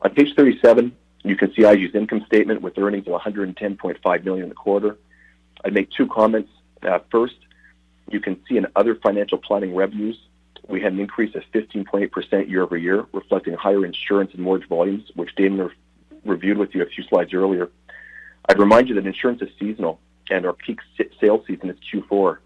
[0.00, 4.48] On page 37, you can see IG's income statement with earnings of 110.5 million in
[4.48, 4.96] the quarter.
[5.64, 6.50] I'd make two comments.
[6.82, 7.36] Uh, first,
[8.10, 10.18] you can see in other financial planning revenues,
[10.68, 15.10] we had an increase of 15.8% year over year, reflecting higher insurance and mortgage volumes,
[15.14, 15.74] which Damon re-
[16.24, 17.68] reviewed with you a few slides earlier.
[18.48, 20.78] I'd remind you that insurance is seasonal, and our peak
[21.20, 22.38] sales season is Q4.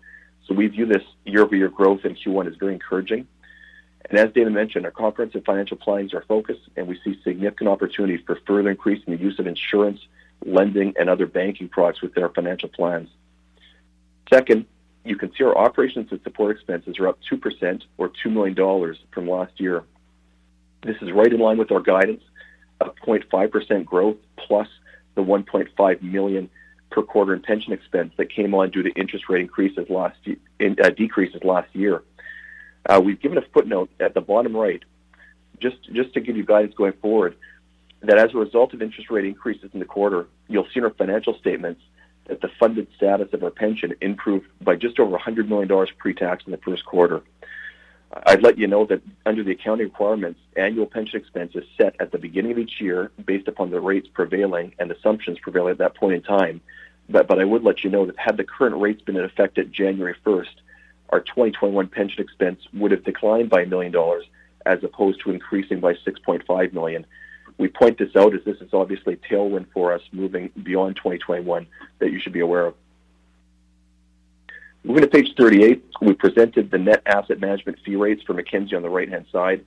[0.47, 3.27] So we view this year-over-year growth in Q1 as very encouraging.
[4.11, 7.69] And as David mentioned, our comprehensive financial planning is our focus, and we see significant
[7.69, 10.01] opportunity for further increasing the use of insurance,
[10.45, 13.09] lending, and other banking products within our financial plans.
[14.33, 14.67] Second,
[15.05, 19.29] you can see our operations and support expenses are up 2% or $2 million from
[19.29, 19.85] last year.
[20.83, 22.23] This is right in line with our guidance
[22.81, 24.69] of 0.5% growth plus
[25.15, 26.51] the 1.5 million
[26.91, 30.17] per quarter in pension expense that came on due to interest rate increases last
[30.59, 32.03] in, uh, decreases last year.
[32.89, 34.83] Uh, we've given a footnote at the bottom right,
[35.61, 37.37] just just to give you guidance going forward,
[38.03, 40.91] that as a result of interest rate increases in the quarter, you'll see in our
[40.91, 41.81] financial statements
[42.27, 46.53] that the funded status of our pension improved by just over $100 million pre-tax in
[46.53, 47.23] the first quarter.
[48.27, 52.13] I'd let you know that under the accounting requirements, annual pension expense is set at
[52.13, 55.97] the beginning of each year based upon the rates prevailing and assumptions prevailing at that
[55.97, 56.61] point in time.
[57.09, 59.59] But, but I would let you know that had the current rates been in effect
[59.59, 60.55] at January 1st,
[61.11, 64.25] our 2021 pension expense would have declined by a million dollars
[64.67, 67.07] as opposed to increasing by 6.5 million.
[67.59, 71.67] We point this out as this is obviously a tailwind for us moving beyond 2021
[71.99, 72.75] that you should be aware of.
[74.83, 78.83] Moving to page 38, we presented the net asset management fee rates for Mackenzie on
[78.83, 79.65] the right-hand side.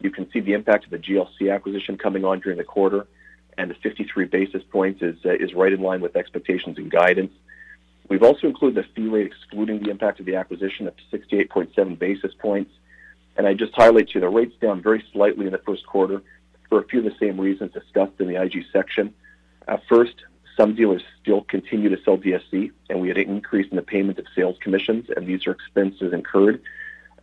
[0.00, 3.06] You can see the impact of the GLC acquisition coming on during the quarter,
[3.58, 7.32] and the 53 basis points is, uh, is right in line with expectations and guidance.
[8.08, 12.34] We've also included the fee rate excluding the impact of the acquisition of 68.7 basis
[12.38, 12.72] points.
[13.36, 16.22] And I just highlight to you the rates down very slightly in the first quarter
[16.68, 19.14] for a few of the same reasons discussed in the IG section.
[19.66, 20.14] Uh, first,
[20.56, 24.18] some dealers still continue to sell DSC, and we had an increase in the payment
[24.18, 26.62] of sales commissions, and these are expenses incurred.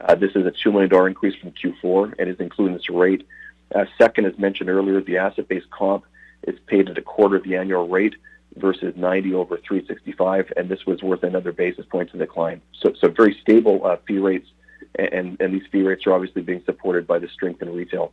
[0.01, 3.25] Uh, this is a $2 million increase from Q4 and is included in this rate.
[3.73, 6.03] Uh, second, as mentioned earlier, the asset-based comp
[6.43, 8.15] is paid at a quarter of the annual rate
[8.55, 12.61] versus 90 over 365, and this was worth another basis points of decline.
[12.73, 14.47] So, so very stable uh, fee rates,
[14.95, 18.11] and, and these fee rates are obviously being supported by the strength in retail.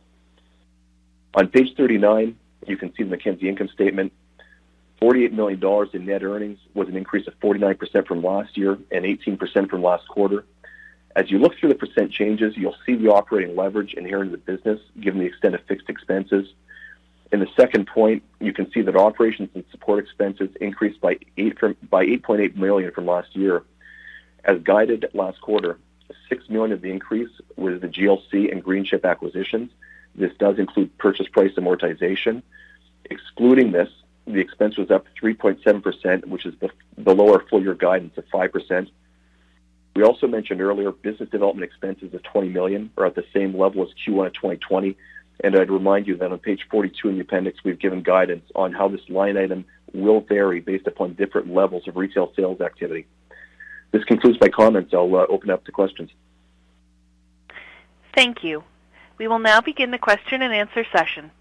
[1.35, 4.13] On page 39, you can see the Mackenzie income statement.
[5.01, 9.69] $48 million in net earnings was an increase of 49% from last year and 18%
[9.69, 10.43] from last quarter.
[11.15, 14.37] As you look through the percent changes, you'll see the operating leverage inherent in the
[14.37, 16.53] business, given the extent of fixed expenses.
[17.31, 21.59] In the second point, you can see that operations and support expenses increased by eight
[21.59, 23.63] from, by 8.8 million from last year.
[24.43, 25.77] As guided last quarter,
[26.27, 29.71] 6 million of the increase was the GLC and Greenchip acquisitions.
[30.15, 32.41] This does include purchase price amortization.
[33.05, 33.89] Excluding this,
[34.25, 36.55] the expense was up 3.7%, which is
[37.03, 38.89] below our full year guidance of 5%.
[39.95, 43.83] We also mentioned earlier business development expenses of 20 million are at the same level
[43.83, 44.95] as Q1 of 2020
[45.41, 48.73] And I'd remind you that on page 42 in the appendix, we've given guidance on
[48.73, 53.07] how this line item will vary based upon different levels of retail sales activity.
[53.91, 54.93] This concludes my comments.
[54.93, 56.11] I'll uh, open up to questions.
[58.13, 58.63] Thank you.
[59.17, 61.31] We will now begin the question and answer session.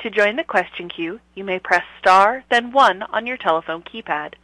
[0.00, 4.34] To join the question queue, you may press star, then one on your telephone keypad.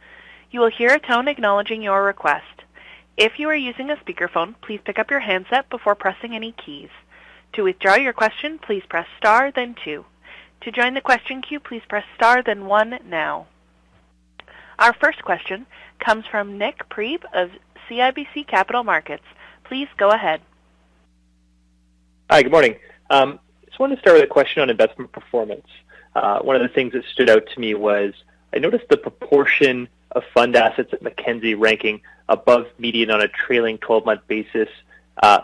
[0.51, 2.63] You will hear a tone acknowledging your request.
[3.17, 6.89] If you are using a speakerphone, please pick up your handset before pressing any keys.
[7.55, 10.03] To withdraw your question, please press star, then two.
[10.61, 13.47] To join the question queue, please press star, then one now.
[14.77, 15.65] Our first question
[15.99, 17.51] comes from Nik Priebe of
[17.89, 19.23] CIBC Capital Markets.
[19.63, 20.41] Please go ahead.
[22.29, 22.75] Hi, good morning.
[23.09, 25.67] Um, just wanted to start with a question on investment performance.
[26.13, 28.13] Uh, one of the things that stood out to me was
[28.53, 33.77] I noticed the proportion of fund assets at Mackenzie ranking above median on a trailing
[33.77, 34.67] 12-month basis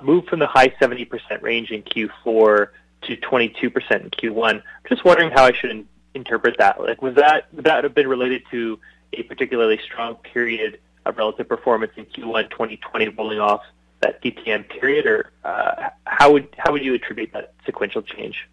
[0.02, 2.68] moved from the high 70% range in Q4
[3.04, 4.62] to 22% in Q1.
[4.88, 6.80] Just wondering how I should in- interpret that.
[6.80, 8.80] Like, was that would that have been related to
[9.14, 13.62] a particularly strong period of relative performance in Q1 2020 rolling off
[14.02, 18.48] that DTM period, or uh, how would how would you attribute that sequential change?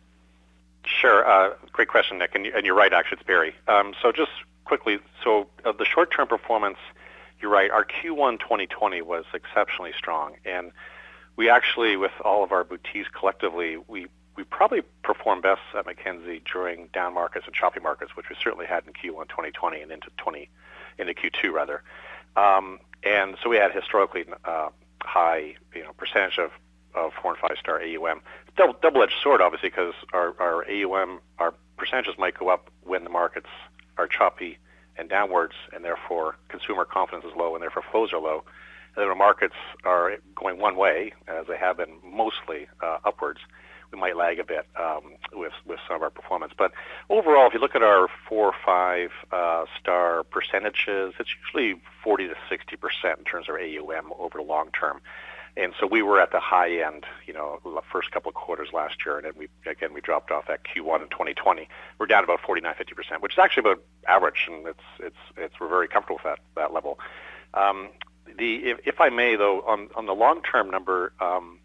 [0.85, 1.29] Sure.
[1.29, 2.93] Uh, great question, Nick, and, and, you're right.
[2.93, 3.55] Actually, it's Barry.
[3.67, 4.31] Um, so just
[4.65, 6.79] quickly, so uh, the short-term performance,
[7.41, 7.71] you're right.
[7.71, 10.73] Our Q1 2020 was exceptionally strong, and
[11.39, 16.43] we actually, with all of our boutiques collectively, we we probably performed best at Mackenzie
[16.53, 20.11] during down markets and choppy markets, which we certainly had in Q1 2020 and into
[20.17, 20.49] 20
[20.99, 21.83] into Q2 rather.
[22.37, 24.69] Um, and so we had historically uh,
[25.03, 26.51] high, you know, percentage of,
[26.95, 28.21] of four and five star AUM.
[28.57, 33.11] Double, double-edged sword, obviously, because our, our AUM, our percentages might go up when the
[33.11, 33.49] markets
[33.97, 34.59] are choppy
[34.97, 38.45] and downwards, and therefore consumer confidence is low, and therefore flows are low.
[38.97, 43.41] The markets are going one way, as they have been mostly uh, upwards
[43.93, 46.53] we might lag a bit um, with with some of our performance.
[46.57, 46.73] But
[47.09, 52.29] overall, if you look at our four or five uh, star percentages, it's usually 40
[52.29, 55.01] to 60 percent in terms of AUM over the long term.
[55.57, 58.69] And so we were at the high end, you know, the first couple of quarters
[58.73, 61.69] last year, and then we again we dropped off at Q1 in 2020.
[61.99, 65.55] We're down about 49, 50 percent, which is actually about average, and it's it's it's
[65.61, 66.99] we're very comfortable with that that level.
[67.55, 67.89] Um,
[68.37, 71.59] the if, if I may though, on on the long term number, um,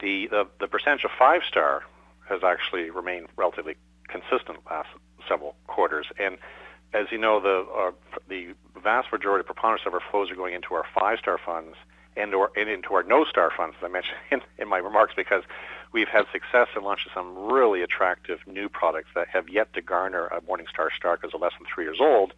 [0.00, 1.82] the, the, the percentage of five star
[2.28, 3.76] has actually remained relatively
[4.08, 4.88] consistent last
[5.28, 6.06] several quarters.
[6.18, 6.38] And
[6.92, 7.90] as you know, the uh,
[8.28, 11.76] the vast majority, of preponderance of our flows are going into our five star funds
[12.16, 15.14] and or and into our no star funds, as I mentioned in, in my remarks,
[15.16, 15.44] because
[15.92, 20.26] we've had success in launching some really attractive new products that have yet to garner
[20.26, 22.32] a Morningstar star because they're less than three years old,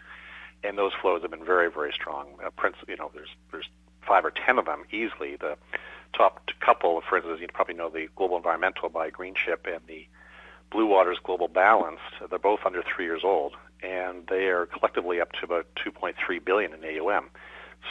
[0.64, 2.26] and those flows have been very very strong.
[2.44, 3.68] Uh, Prince, you know, there's there's
[4.06, 5.36] five or ten of them easily.
[5.36, 5.56] The
[6.12, 10.06] top couple, for instance, you probably know the Global Environmental by Greenchip and the
[10.70, 12.02] Blue Waters Global Balanced.
[12.28, 16.72] They're both under three years old, and they are collectively up to about 2.3 billion
[16.72, 17.30] in AUM.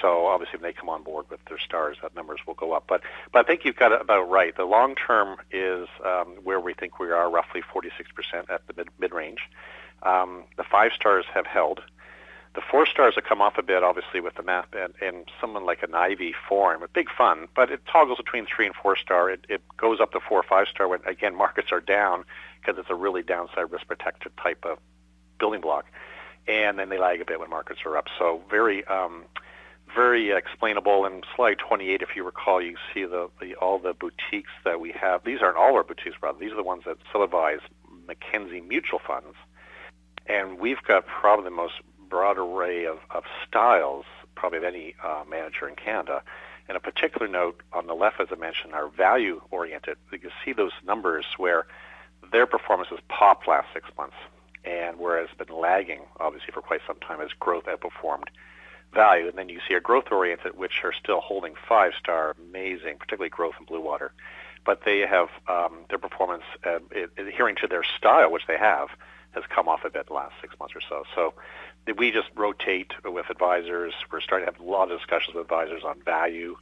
[0.01, 2.85] So obviously, when they come on board with their stars, that numbers will go up.
[2.87, 3.01] But
[3.33, 4.55] but I think you've got it about right.
[4.55, 8.87] The long term is um, where we think we are, roughly 46% at the mid
[8.99, 9.49] mid range.
[10.03, 11.81] Um, the five stars have held.
[12.53, 15.65] The four stars have come off a bit, obviously, with the map and, and someone
[15.65, 19.29] like an Ivy foreign with big fun, but it toggles between three and four star.
[19.29, 22.25] It, it goes up to four or five star when, again, markets are down
[22.59, 24.79] because it's a really downside risk protected type of
[25.39, 25.85] building block.
[26.47, 28.07] And then they lag a bit when markets are up.
[28.19, 29.23] So very, um,
[29.95, 31.05] very explainable.
[31.05, 34.91] And slide 28, if you recall, you see the, the all the boutiques that we
[34.91, 35.23] have.
[35.23, 36.37] These aren't all our boutiques, brother.
[36.39, 37.59] These are the ones that still advise
[38.07, 39.35] Mackenzie mutual funds.
[40.27, 41.75] And we've got probably the most
[42.11, 44.05] broad array of, of styles,
[44.35, 46.21] probably of any uh, manager in Canada.
[46.67, 49.97] And a particular note on the left, as I mentioned, are value oriented.
[50.11, 51.65] You can see those numbers where
[52.31, 54.15] their performance has popped last six months,
[54.63, 58.29] and whereas it's been lagging, obviously, for quite some time as growth outperformed
[58.93, 59.27] value.
[59.27, 63.29] And then you see a growth oriented, which are still holding five star, amazing, particularly
[63.29, 64.09] growth in Bluewater.
[64.63, 66.79] But they have um, their performance uh,
[67.17, 68.89] adhering to their style, which they have,
[69.31, 71.03] has come off a bit the last six months or so.
[71.15, 71.33] So
[71.97, 73.93] we just rotate with advisors.
[74.11, 76.57] We're starting to have a lot of discussions with advisors on value.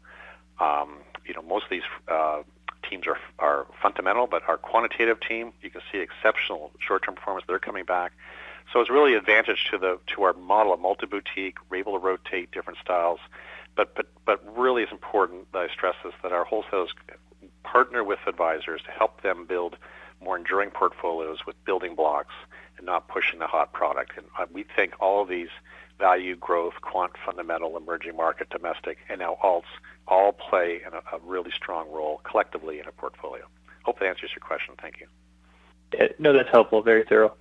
[0.60, 2.44] Um, you know, most of these uh,
[2.90, 7.46] teams are are fundamental, but our quantitative team, you can see exceptional short-term performance.
[7.48, 8.14] They're coming back,
[8.72, 11.58] so it's really advantage to the to our model of multi-boutique.
[11.70, 13.20] We're able to rotate different styles,
[13.76, 16.94] but but but really, it's important that I stress this that our wholesalers
[17.64, 19.78] partner with advisors to help them build
[20.22, 22.34] more enduring portfolios with building blocks
[22.80, 24.14] and not pushing the hot product.
[24.18, 25.50] And uh, we think all of these
[26.00, 29.64] value, growth, quant, fundamental, emerging market, domestic, and now alts
[30.08, 33.46] all play a, a really strong role collectively in a portfolio.
[33.84, 34.74] Hope that answers your question.
[34.82, 35.08] Thank you.
[36.18, 36.82] No, that's helpful.
[36.82, 37.34] Very thorough.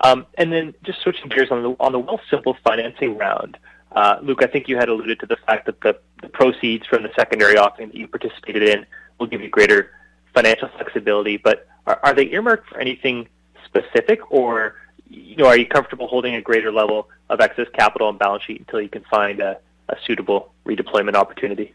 [0.00, 3.56] Um, and then just switching gears on the on the Wealthsimple financing round,
[3.92, 7.02] uh, Luke, I think you had alluded to the fact that the, the proceeds from
[7.02, 8.86] the secondary offering that you participated in
[9.18, 9.90] will give you greater
[10.34, 11.38] financial flexibility.
[11.38, 13.28] But are, are they earmarked for anything
[13.64, 14.74] specific, or
[15.08, 18.60] you know, are you comfortable holding a greater level of excess capital and balance sheet
[18.60, 21.74] until you can find a, a suitable redeployment opportunity?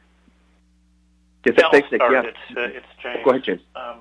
[1.46, 1.92] Yes, I'll start.
[1.92, 2.24] Yeah.
[2.24, 3.20] It's, uh, it's James.
[3.24, 3.62] Go ahead, James.
[3.76, 3.98] Um,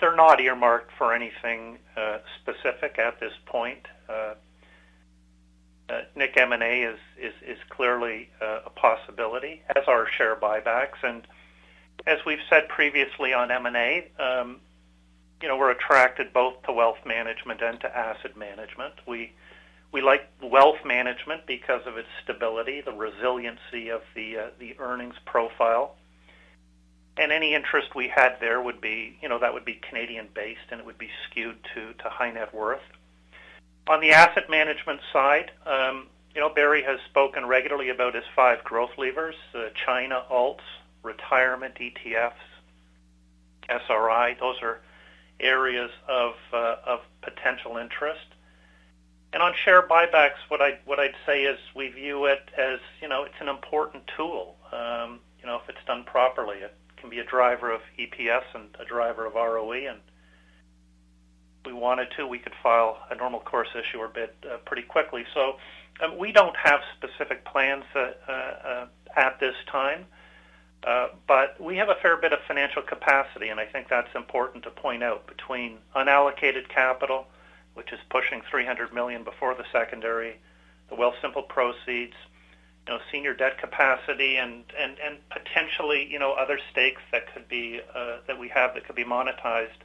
[0.00, 3.86] they're not earmarked for anything uh, specific at this point.
[4.08, 4.34] Uh,
[5.88, 11.02] uh, Nick M&A is, is, is clearly uh, a possibility, as are share buybacks.
[11.02, 11.26] And
[12.06, 14.60] as we've said previously on M&A, um,
[15.44, 18.94] you know, we're attracted both to wealth management and to asset management.
[19.06, 19.34] We
[19.92, 25.16] we like wealth management because of its stability, the resiliency of the uh, the earnings
[25.26, 25.96] profile,
[27.18, 30.64] and any interest we had there would be, you know, that would be Canadian based
[30.70, 32.80] and it would be skewed to to high net worth.
[33.86, 38.64] On the asset management side, um, you know, Barry has spoken regularly about his five
[38.64, 40.64] growth levers: uh, China alts,
[41.02, 42.32] retirement ETFs,
[43.68, 44.38] SRI.
[44.40, 44.80] Those are
[45.44, 48.26] areas of uh, of potential interest.
[49.32, 53.08] And on share buybacks, what I what I'd say is we view it as you
[53.08, 54.56] know it's an important tool.
[54.72, 58.74] Um, you know, if it's done properly, it can be a driver of EPS and
[58.80, 59.72] a driver of ROE.
[59.72, 59.98] And
[61.60, 65.24] if we wanted to, we could file a normal course issuer bid uh, pretty quickly.
[65.34, 65.56] So
[66.02, 68.86] um, we don't have specific plans uh, uh,
[69.16, 70.06] at this time.
[70.84, 74.64] Uh, but we have a fair bit of financial capacity, and I think that's important
[74.64, 77.26] to point out between unallocated capital,
[77.72, 80.36] which is pushing 300 million before the secondary,
[80.90, 82.14] the Wealthsimple proceeds,
[82.86, 87.48] you know, senior debt capacity, and and and potentially, you know, other stakes that could
[87.48, 89.80] be uh, that we have that could be monetized.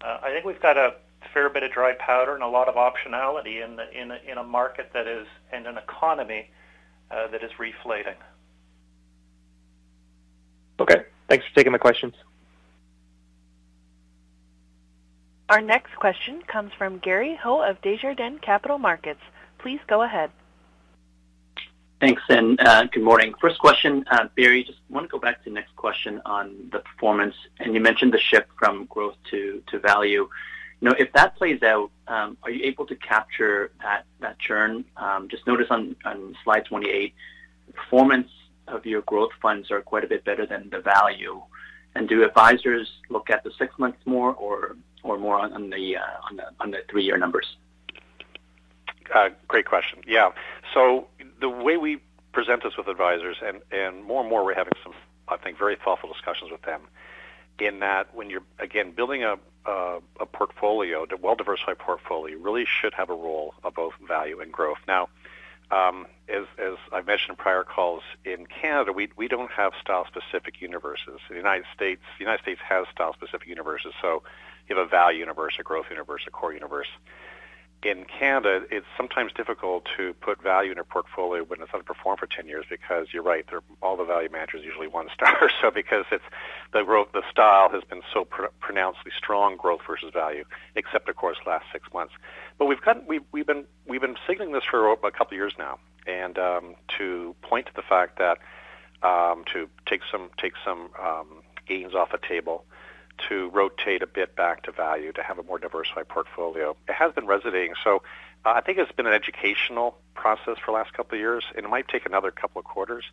[0.00, 0.96] Uh, I think we've got a
[1.32, 4.38] fair bit of dry powder and a lot of optionality in the, in a, in
[4.38, 6.50] a market that is and an economy
[7.12, 8.16] uh, that is reflating.
[10.80, 11.02] Okay.
[11.28, 12.14] Thanks for taking my questions.
[15.48, 19.20] Our next question comes from Gary Ho of Desjardins Capital Markets.
[19.58, 20.30] Please go ahead.
[22.00, 23.34] Thanks, and uh, good morning.
[23.40, 26.80] First question, uh, Barry, just want to go back to the next question on the
[26.80, 27.34] performance.
[27.60, 30.28] And you mentioned the shift from growth to, to value.
[30.80, 34.84] You know, if that plays out, um, are you able to capture that, that churn?
[34.96, 37.14] Um, just notice on, on slide 28,
[37.74, 38.28] performance
[38.68, 41.42] of your growth funds are quite a bit better than the value.
[41.94, 45.96] And do advisors look at the six months more or or more on, on the
[45.96, 47.56] uh, on the on the three year numbers?
[49.14, 50.00] Uh, great question.
[50.06, 50.32] Yeah.
[50.72, 51.06] So
[51.40, 52.00] the way we
[52.32, 54.94] present this with advisors, and and more and more we're having some,
[55.28, 56.82] I think, very thoughtful discussions with them.
[57.60, 59.36] In that, when you're again building a
[59.66, 64.40] a, a portfolio, a well diversified portfolio, really should have a role of both value
[64.40, 64.78] and growth.
[64.88, 65.08] Now
[65.70, 70.60] um, as, as I mentioned in prior calls, in Canada, we, we don't have style-specific
[70.60, 71.20] universes.
[71.28, 73.92] In the United States, the United States has style-specific universes.
[74.00, 74.22] So
[74.68, 76.88] you have a value universe, a growth universe, a core universe.
[77.84, 82.26] In Canada, it's sometimes difficult to put value in a portfolio when it's underperformed for
[82.26, 83.44] 10 years because you're right,
[83.82, 85.50] all the value managers usually one star.
[85.60, 86.24] so because it's
[86.72, 91.16] the growth, the style has been so pr- pronouncedly strong growth versus value, except of
[91.16, 92.14] course last six months.
[92.56, 95.52] But we've got we've, we've been we've been signaling this for a couple of years
[95.58, 98.38] now, and um, to point to the fact that
[99.02, 102.64] um, to take some take some um, gains off the table,
[103.28, 106.76] to rotate a bit back to value, to have a more diversified portfolio.
[106.88, 107.74] It has been resonating.
[107.82, 108.02] So
[108.44, 111.64] uh, I think it's been an educational process for the last couple of years, and
[111.64, 113.04] it might take another couple of quarters.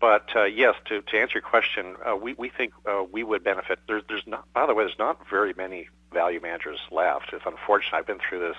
[0.00, 3.44] But uh, yes, to, to answer your question, uh, we, we think uh, we would
[3.44, 3.78] benefit.
[3.86, 7.32] There's, there's not, by the way, there's not very many value managers left.
[7.32, 7.96] It's unfortunate.
[7.96, 8.56] I've been through this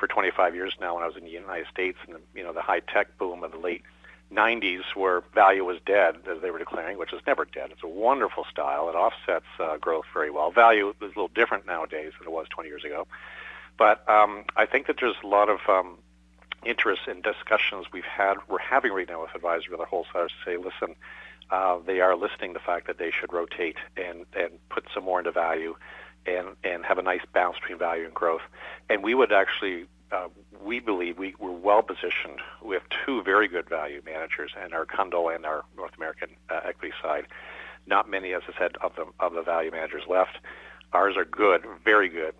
[0.00, 2.62] for 25 years now when I was in the United States and you know the
[2.62, 3.82] high tech boom of the late
[4.32, 7.70] 90s where value was dead as they were declaring, which is never dead.
[7.72, 8.88] It's a wonderful style.
[8.88, 10.50] It offsets uh, growth very well.
[10.50, 13.06] Value is a little different nowadays than it was 20 years ago.
[13.76, 15.98] But um, I think that there's a lot of um,
[16.64, 20.50] interest in discussions we've had, we're having right now with advisors, with our wholesalers to
[20.50, 20.94] say, listen,
[21.50, 25.04] uh, they are listening to the fact that they should rotate and, and put some
[25.04, 25.74] more into value
[26.26, 28.42] and, and have a nice balance between value and growth.
[28.88, 30.28] And we would actually, uh,
[30.62, 32.40] we believe we, we're well positioned.
[32.62, 36.60] We have two very good value managers and our Cundill and our North American uh,
[36.64, 37.26] equity side.
[37.86, 40.38] Not many, as I said, of the, of the value managers left.
[40.92, 42.34] Ours are good, very good,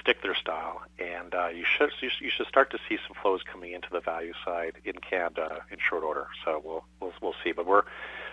[0.00, 3.72] stick their style, and uh, you should you should start to see some flows coming
[3.72, 6.26] into the value side in Canada in short order.
[6.44, 7.82] So we'll we'll, we'll see, but we're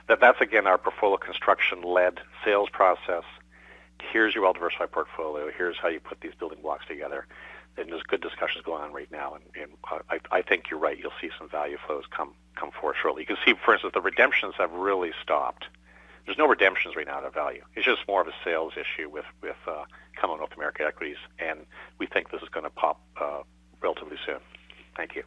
[0.07, 3.26] that that's again our portfolio construction led sales process
[4.11, 5.49] here's your well-diversified portfolio.
[5.55, 7.26] Here's how you put these building blocks together.
[7.78, 9.71] And there's good discussions going on right now, and, and
[10.09, 10.97] I, I think you're right.
[10.97, 13.24] You'll see some value flows come come forth shortly.
[13.24, 15.65] You can see, for instance, the redemptions have really stopped.
[16.26, 17.63] There's no redemptions right now at value.
[17.76, 19.86] It's just more of a sales issue with with uh,
[20.24, 21.65] North America equities, and
[21.97, 23.41] we think this is going to pop uh,
[23.82, 24.39] relatively soon.
[24.95, 25.24] Thank you.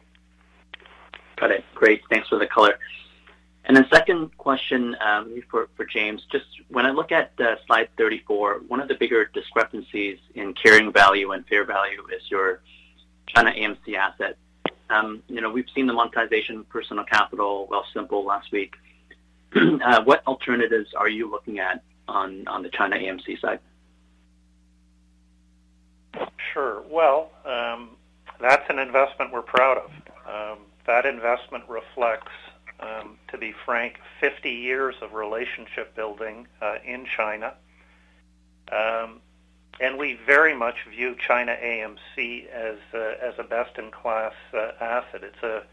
[1.35, 1.65] Got it.
[1.75, 2.01] Great.
[2.09, 2.79] Thanks for the color.
[3.67, 7.89] And then second question um, for, for James, just when I look at uh, slide
[7.97, 12.61] 34, one of the bigger discrepancies in carrying value and fair value is your
[13.27, 14.37] China AMC asset.
[14.89, 18.73] Um, you know, we've seen the monetization Personal Capital, Wealthsimple last week.
[19.55, 23.59] uh, what alternatives are you looking at on, on the China AMC side?
[26.53, 26.83] Sure.
[26.89, 27.97] Well, um,
[28.39, 29.91] that's an investment we're proud of.
[30.25, 32.31] Um, that investment reflects
[32.79, 37.53] um, to be frank, 50 years of relationship building uh, in China.
[38.71, 39.21] Um,
[39.79, 45.23] and we very much view China AMC as a, as a best-in-class uh, asset.
[45.23, 45.63] It's a,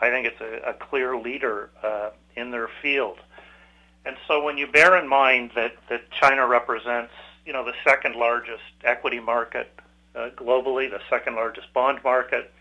[0.00, 3.18] I think it's a, a clear leader uh, in their field.
[4.04, 7.12] And so when you bear in mind that, that China represents,
[7.44, 9.70] you know, the second largest equity market
[10.14, 12.52] uh, globally, the second largest bond market,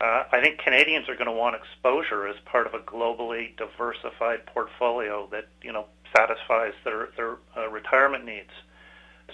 [0.00, 4.44] uh, I think Canadians are going to want exposure as part of a globally diversified
[4.46, 8.50] portfolio that you know satisfies their their uh, retirement needs.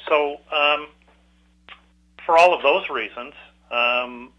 [0.08, 0.88] So, um,
[2.24, 3.34] for all of those reasons,
[3.70, 4.32] um,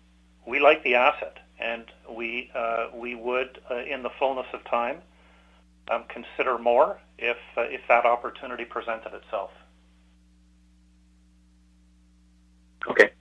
[0.48, 5.02] we like the asset, and we uh, we would, uh, in the fullness of time,
[5.92, 9.52] um, consider more if uh, if that opportunity presented itself.
[12.88, 13.12] Okay.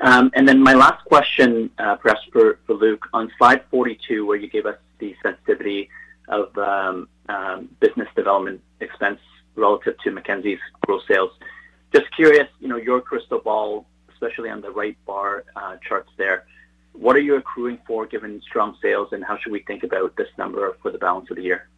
[0.00, 4.48] Um, and then my last question, uh, perhaps for, Luke, on slide 42, where you
[4.48, 5.90] gave us the sensitivity
[6.28, 9.20] of um, um, business development expense
[9.56, 11.32] relative to Mackenzie's gross sales.
[11.92, 16.46] Just curious, you know, your crystal ball, especially on the right bar uh, charts there,
[16.92, 20.28] what are you accruing for given strong sales, and how should we think about this
[20.38, 21.68] number for the balance of the year?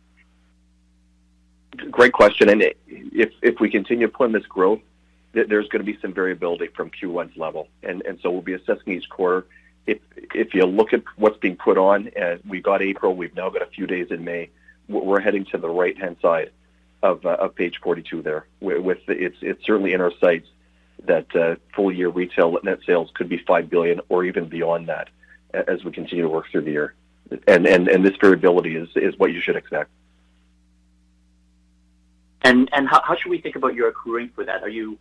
[1.90, 2.48] Great question.
[2.48, 4.80] And if if we continue putting this growth
[5.32, 7.68] there's going to be some variability from Q1's level.
[7.82, 9.46] And, and so we'll be assessing each quarter.
[9.86, 9.98] If,
[10.34, 13.62] if you look at what's being put on, and we got April, we've now got
[13.62, 14.50] a few days in May,
[14.88, 16.50] we're heading to the right-hand side
[17.02, 18.46] of, uh, of page 42 there.
[18.60, 20.48] With the, it's, it's certainly in our sights
[21.04, 25.08] that uh, full-year retail net sales could be 5 billion or even beyond that
[25.52, 26.94] as we continue to work through the year.
[27.48, 29.90] And, and, and this variability is, is what you should expect.
[32.42, 34.62] And, and how, how should we think about your accruing for that?
[34.62, 34.98] Are you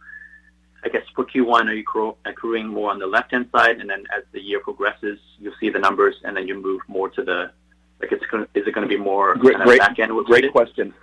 [0.83, 4.23] I guess for Q1, are you accruing more on the left-hand side, and then as
[4.31, 7.51] the year progresses, you'll see the numbers, and then you move more to the,
[7.99, 10.93] like, it's gonna, is it gonna be more great, kind of back-end Great question.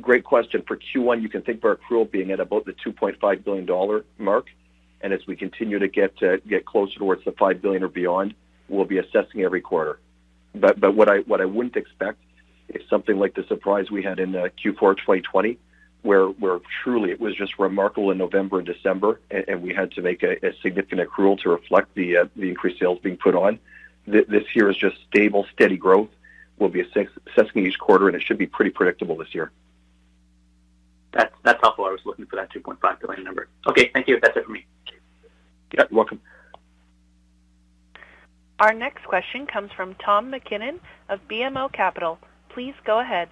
[0.00, 0.62] Great question.
[0.66, 4.46] For Q1, you can think of our accrual being at about the $2.5 billion mark,
[5.00, 8.34] and as we continue to get uh, get closer towards the 5 billion or beyond,
[8.68, 9.98] we'll be assessing every quarter.
[10.54, 12.18] But but what I what I wouldn't expect
[12.68, 15.58] is something like the surprise we had in uh, Q4 2020,
[16.02, 19.92] where where truly it was just remarkable in November and December, and, and we had
[19.92, 23.34] to make a, a, significant accrual to reflect the uh, the increased sales being put
[23.34, 23.58] on.
[24.10, 26.10] Th- this year is just stable, steady growth.
[26.58, 29.50] We'll be assessing each quarter, and it should be pretty predictable this year.
[31.12, 31.84] That's that's helpful.
[31.84, 33.48] I was looking for that 2.5 billion number.
[33.66, 34.18] Okay, thank you.
[34.20, 34.66] That's it for me.
[35.72, 36.20] Yeah, you're welcome.
[38.58, 40.78] Our next question comes from Tom McKinnon
[41.08, 42.18] of BMO Capital.
[42.50, 43.28] Please go ahead.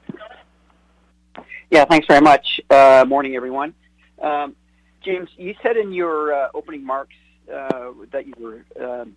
[1.71, 2.61] Yeah, thanks very much.
[2.69, 3.75] Uh, morning, everyone.
[4.21, 4.57] Um,
[5.03, 7.15] James, you said in your uh, opening remarks
[7.53, 9.17] uh, that you were um,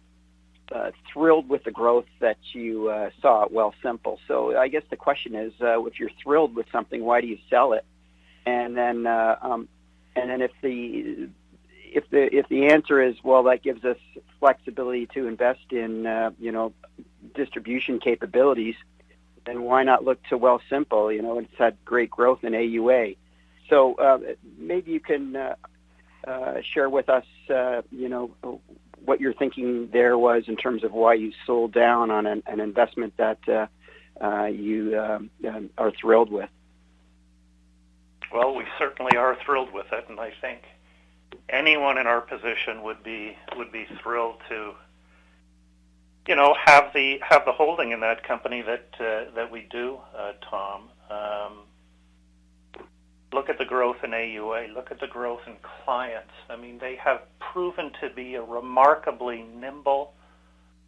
[0.71, 4.17] uh, thrilled with the growth that you uh, saw at Wealthsimple.
[4.27, 7.37] So I guess the question is, uh, if you're thrilled with something, why do you
[7.49, 7.85] sell it?
[8.45, 9.67] And then, um,
[10.15, 11.29] and then if the
[11.81, 13.97] if the if the answer is well, that gives us
[14.39, 16.73] flexibility to invest in you know
[17.35, 18.75] distribution capabilities
[19.45, 21.13] then why not look to Wealthsimple?
[21.13, 23.17] You know, it's had great growth in AUA.
[23.69, 24.19] So uh,
[24.57, 25.55] maybe you can uh,
[26.27, 28.31] uh, share with us, uh, you know,
[29.03, 32.59] what your thinking there was in terms of why you sold down on an, an
[32.59, 33.67] investment that uh,
[34.23, 35.29] uh, you um,
[35.77, 36.49] are thrilled with.
[38.33, 40.61] Well, we certainly are thrilled with it, and I think
[41.49, 44.73] anyone in our position would be would be thrilled to
[46.27, 49.97] you know, have the have the holding in that company that uh, that we do,
[50.17, 50.89] uh, Tom.
[51.09, 51.57] Um,
[53.33, 54.73] look at the growth in AUA.
[54.73, 56.33] Look at the growth in clients.
[56.49, 60.13] I mean, they have proven to be a remarkably nimble,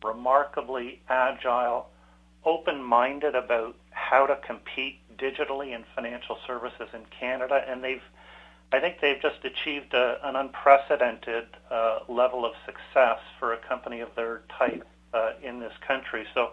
[0.03, 1.89] remarkably agile,
[2.45, 8.03] open-minded about how to compete digitally in financial services in Canada, and they've
[8.71, 13.99] I think they've just achieved a, an unprecedented uh, level of success for a company
[13.99, 16.25] of their type uh, in this country.
[16.33, 16.51] So,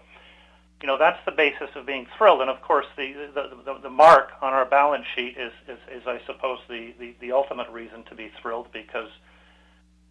[0.81, 2.41] you know, that's the basis of being thrilled.
[2.41, 6.07] And of course, the the, the, the mark on our balance sheet is, is, is
[6.07, 9.09] I suppose, the, the, the ultimate reason to be thrilled because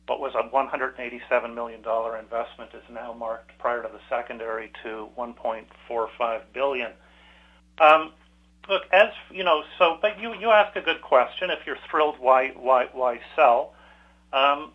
[0.08, 6.42] what was a $187 million investment is now marked prior to the secondary to 1.45
[6.54, 6.92] billion.
[7.80, 8.12] Um,
[8.68, 11.50] look, as you know, so but you you ask a good question.
[11.50, 13.74] If you're thrilled, why why why sell?
[14.34, 14.72] Um,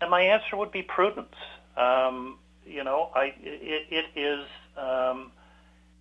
[0.00, 1.34] and my answer would be prudence.
[1.76, 4.44] Um, you know, I it, it is
[4.76, 5.32] um,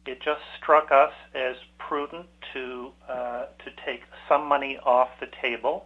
[0.05, 5.85] it just struck us as prudent to uh, to take some money off the table.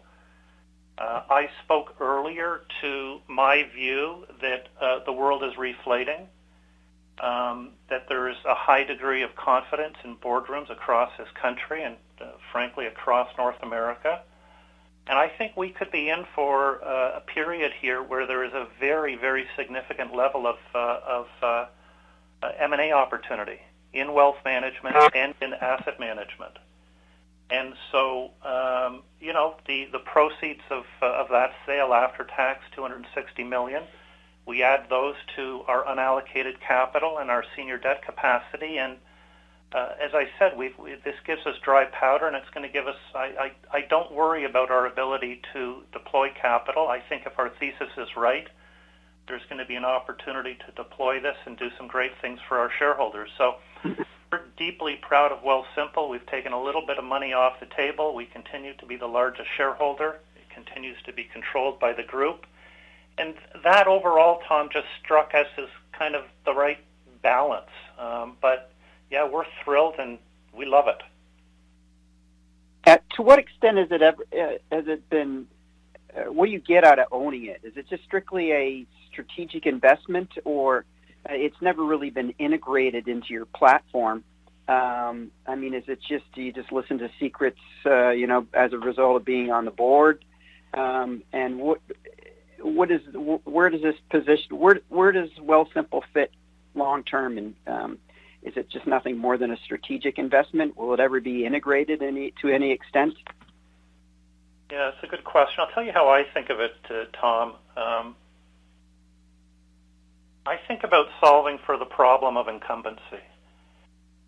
[0.98, 6.28] Uh, I spoke earlier to my view that uh, the world is reflating
[7.20, 11.96] um, that there is a high degree of confidence in boardrooms across this country and,
[12.22, 14.22] uh, frankly, across North America.
[15.10, 18.54] And I think we could be in for uh, a period here where there is
[18.54, 21.66] a very, very significant level of, uh, of uh,
[22.44, 23.62] uh, M&A opportunity
[23.94, 26.58] in wealth management and in asset management.
[27.50, 32.66] And so, um, you know, the, the proceeds of, uh, of that sale after tax,
[32.76, 33.84] 260 million,
[34.46, 38.78] we add those to our unallocated capital and our senior debt capacity.
[38.78, 38.98] And
[39.74, 42.72] uh, as I said, we've, we, this gives us dry powder, and it's going to
[42.72, 42.96] give us.
[43.14, 46.88] I, I, I don't worry about our ability to deploy capital.
[46.88, 48.48] I think if our thesis is right,
[49.28, 52.58] there's going to be an opportunity to deploy this and do some great things for
[52.60, 53.30] our shareholders.
[53.38, 53.56] So
[54.32, 56.10] we're deeply proud of Wealthsimple.
[56.10, 58.16] We've taken a little bit of money off the table.
[58.16, 60.20] We continue to be the largest shareholder.
[60.38, 62.46] It continues to be controlled by the group
[63.18, 66.80] and that overall, Tom, just struck us as kind of the right
[67.22, 67.70] balance.
[67.98, 68.72] Um, but
[69.10, 70.18] yeah, we're thrilled and
[70.54, 71.02] we love it.
[73.16, 75.48] To what extent has it ever uh, has it been?
[76.16, 77.60] Uh, what do you get out of owning it?
[77.64, 80.86] Is it just strictly a strategic investment, or
[81.30, 84.24] uh, it's never really been integrated into your platform?
[84.70, 88.48] Um, I mean, is it just do you just listen to secrets, uh, you know,
[88.54, 90.24] as a result of being on the board?
[90.74, 91.82] Um, and what
[92.62, 93.02] what is
[93.44, 96.32] where does this position where where does Wealthsimple fit
[96.74, 97.98] long term and um,
[98.44, 100.78] is it just nothing more than a strategic investment?
[100.78, 103.14] Will it ever be integrated any, to any extent?
[104.72, 105.60] Yeah, it's a good question.
[105.60, 107.54] I'll tell you how I think of it, uh, Tom.
[107.76, 108.16] Um,
[110.46, 113.24] I think about solving for the problem of incumbency.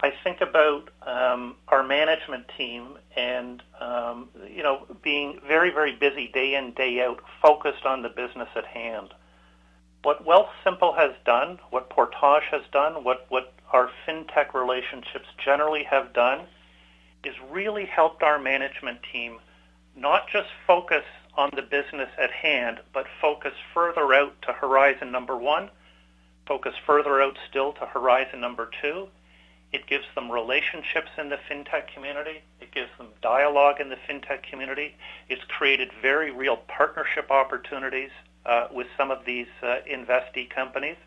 [0.01, 6.29] I think about um, our management team and um, you know being very very busy
[6.33, 9.13] day in day out, focused on the business at hand.
[10.03, 16.13] What Wealthsimple has done, what Portage has done, what what our fintech relationships generally have
[16.13, 16.45] done,
[17.23, 19.39] is really helped our management team
[19.95, 21.03] not just focus
[21.35, 25.69] on the business at hand, but focus further out to horizon number one,
[26.45, 29.07] focus further out still to horizon number two,
[29.71, 32.41] it gives them relationships in the fintech community.
[32.59, 34.95] It gives them dialogue in the fintech community.
[35.27, 38.09] It's created very real partnership opportunities
[38.45, 40.97] uh, with some of these uh, investee companies.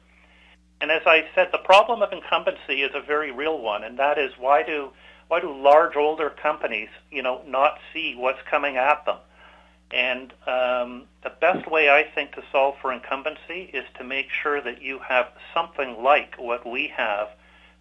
[0.83, 4.19] And as I said, the problem of incumbency is a very real one, and that
[4.19, 4.91] is why do
[5.29, 9.17] why do large older companies, you know, not see what's coming at them?
[9.93, 14.61] And um, the best way I think to solve for incumbency is to make sure
[14.61, 17.29] that you have something like what we have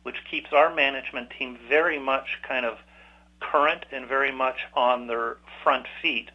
[0.03, 2.77] which keeps our management team very much kind of
[3.39, 6.29] current and very much on their front feet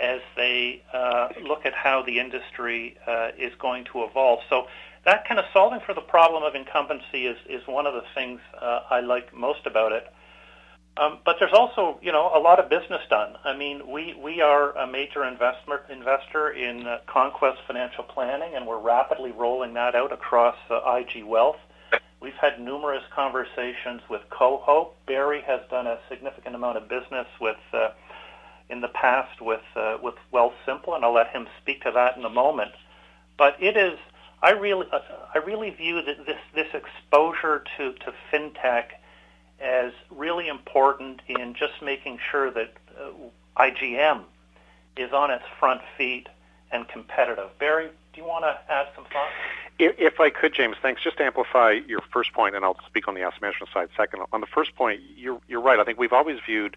[0.00, 4.40] as they uh, look at how the industry uh, is going to evolve.
[4.48, 4.68] So
[5.08, 8.40] that kind of solving for the problem of incumbency is, is one of the things
[8.60, 10.12] uh, I like most about it.
[10.98, 13.36] Um, but there's also, you know, a lot of business done.
[13.42, 18.66] I mean, we, we are a major investment investor in uh, Conquest Financial Planning, and
[18.66, 21.56] we're rapidly rolling that out across uh, IG Wealth.
[22.20, 24.90] We've had numerous conversations with Koho.
[25.06, 27.90] Barry has done a significant amount of business with uh,
[28.68, 32.24] in the past with uh, with Wealthsimple, and I'll let him speak to that in
[32.24, 32.72] a moment.
[33.38, 33.98] But it is
[34.42, 35.00] I really uh,
[35.34, 38.84] I really view that this this exposure to to fintech
[39.60, 43.10] as really important in just making sure that uh,
[43.56, 44.22] IGM
[44.96, 46.28] is on its front feet
[46.70, 47.50] and competitive.
[47.58, 49.32] Barry, do you want to add some thoughts?
[49.80, 51.02] If I could, James, thanks.
[51.02, 54.22] Just to amplify your first point, and I'll speak on the asset management side second.
[54.32, 55.78] On the first point, you're, you're right.
[55.78, 56.76] I think we've always viewed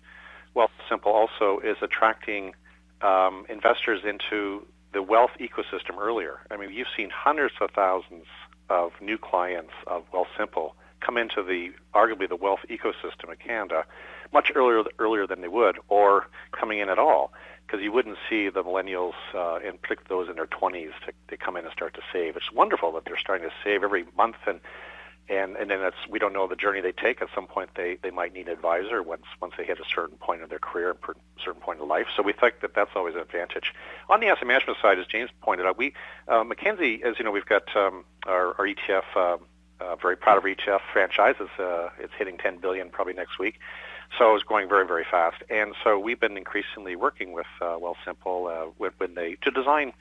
[0.55, 2.53] Wealthsimple also as attracting
[3.01, 6.39] um, investors into the wealth ecosystem earlier.
[6.49, 8.25] I mean, you've seen hundreds of thousands
[8.69, 10.71] of new clients of Wealthsimple
[11.01, 13.85] come into the arguably the wealth ecosystem of Canada
[14.31, 17.33] much earlier earlier than they would, or coming in at all,
[17.65, 21.57] because you wouldn't see the millennials, uh, particular those in their 20s, to, to come
[21.57, 22.35] in and start to save.
[22.35, 24.61] It's wonderful that they're starting to save every month and
[25.31, 27.21] and and then that's we don't know the journey they take.
[27.21, 30.17] At some point, they they might need an advisor once once they hit a certain
[30.17, 30.95] point in their career, a
[31.43, 32.07] certain point in life.
[32.15, 33.73] So we think that that's always an advantage.
[34.09, 35.93] On the asset management side, as James pointed out, we
[36.27, 39.03] uh, Mackenzie, as you know, we've got um, our, our ETF.
[39.15, 39.37] Uh,
[39.79, 41.33] uh, very proud of our ETF franchise.
[41.39, 43.59] It's, uh, it's hitting 10 billion probably next week.
[44.19, 45.37] So it's going very, very fast.
[45.49, 49.93] And so we've been increasingly working with uh, Wealthsimple uh, when, when they to design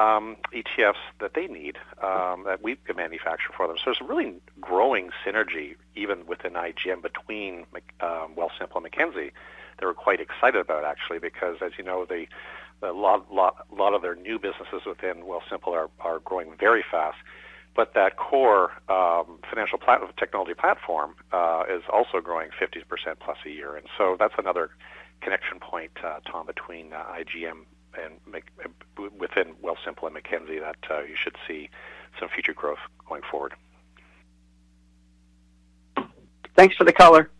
[0.00, 3.76] um, ETFs that they need um, that we can manufacture for them.
[3.76, 7.66] So there's a really growing synergy even within IGM between
[8.00, 9.32] um, Wealthsimple and Mackenzie.
[9.78, 12.26] They were quite excited about actually because, as you know, the
[12.82, 17.18] a lot, lot, lot of their new businesses within Wealthsimple are, are growing very fast.
[17.76, 22.82] But that core um, financial plat- technology platform uh, is also growing 50%
[23.20, 23.76] plus a year.
[23.76, 24.70] And so that's another
[25.20, 27.64] connection point, uh, Tom, between uh, IGM
[27.94, 28.14] and
[29.18, 31.70] within Wealthsimple and Mackenzie that uh, you should see
[32.18, 32.78] some future growth
[33.08, 33.54] going forward.
[36.56, 37.30] Thanks for the color.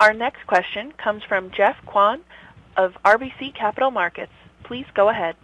[0.00, 2.20] Our next question comes from Jeff Kwan
[2.76, 4.32] of RBC Capital Markets.
[4.64, 5.36] Please go ahead.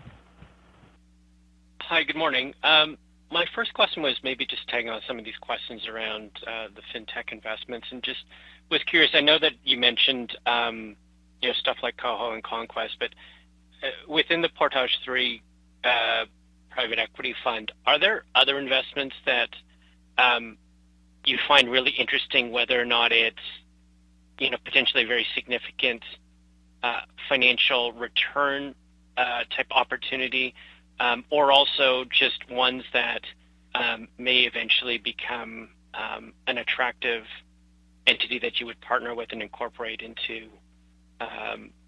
[1.82, 2.54] Hi, good morning.
[2.62, 2.98] Um,
[3.30, 6.82] my first question was maybe just tagging on some of these questions around uh, the
[6.92, 8.24] fintech investments, and just
[8.70, 9.10] was curious.
[9.14, 10.96] I know that you mentioned um,
[11.42, 12.96] you know, stuff like Koho and Conquest.
[12.98, 13.10] But
[13.82, 15.42] uh, within the Portage 3
[15.84, 16.24] uh,
[16.70, 19.48] private equity fund, are there other investments that
[20.18, 20.56] um,
[21.24, 23.36] you find really interesting, whether or not it's
[24.38, 26.02] you know potentially very significant
[26.82, 28.74] uh, financial return
[29.16, 30.54] uh, type opportunity,
[30.98, 33.22] um, or also just ones that
[33.74, 37.24] um, may eventually become um, an attractive
[38.06, 40.48] entity that you would partner with and incorporate into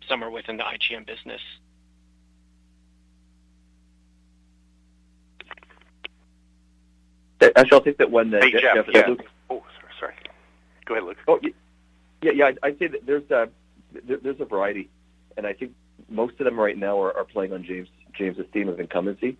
[0.09, 1.41] somewhere within the IGM business.
[7.57, 8.33] Actually, I'll take that one.
[8.33, 8.75] Uh, hey, Jeff.
[8.75, 9.07] Jeff yeah.
[9.09, 9.25] Luke.
[9.51, 9.65] Oh,
[9.99, 10.15] sorry.
[10.85, 11.17] Go ahead, Luke.
[11.27, 11.41] Oh,
[12.23, 12.51] yeah, yeah.
[12.63, 13.49] I'd say that there's a
[14.05, 14.89] there's a variety,
[15.37, 15.73] and I think
[16.09, 19.37] most of them right now are, are playing on James James's theme of incumbency.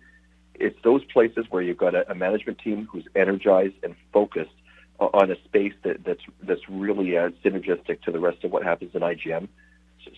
[0.55, 4.51] It's those places where you've got a, a management team who's energized and focused
[4.99, 8.91] on a space that, that's that's really uh, synergistic to the rest of what happens
[8.93, 9.47] in IGM.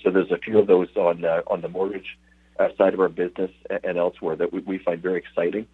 [0.03, 2.17] So there's a few of those on uh, on the mortgage
[2.59, 3.51] uh, side of our business
[3.83, 5.67] and elsewhere that we, we find very exciting.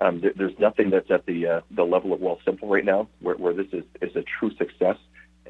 [0.00, 3.36] Um, there, there's nothing that's at the uh, the level of Wealthsimple right now, where,
[3.36, 4.96] where this is, is a true success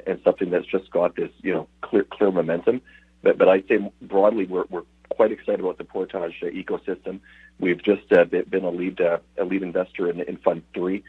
[0.07, 2.81] and something that's just got this you know clear clear momentum.
[3.21, 7.19] But but I'd say broadly we're we're quite excited about the Portage uh, ecosystem.
[7.59, 11.03] We've just uh, been a lead uh, a lead investor in, in Fund Three,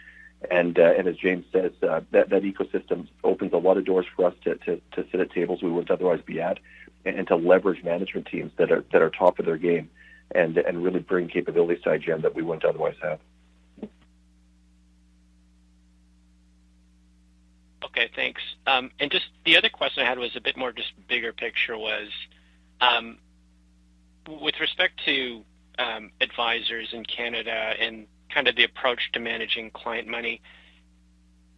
[0.50, 4.06] and uh, and as James says, uh, that that ecosystem opens a lot of doors
[4.14, 6.58] for us to, to to sit at tables we wouldn't otherwise be at
[7.04, 9.90] and to leverage management teams that are that are top of their game
[10.34, 13.18] and and really bring capabilities to IGM that we wouldn't otherwise have.
[17.84, 18.40] Okay, thanks.
[18.66, 21.76] Um, and just the other question I had was a bit more just bigger picture
[21.76, 22.08] was
[22.80, 23.18] um,
[24.28, 25.44] with respect to
[25.78, 30.40] um, advisors in Canada and kind of the approach to managing client money.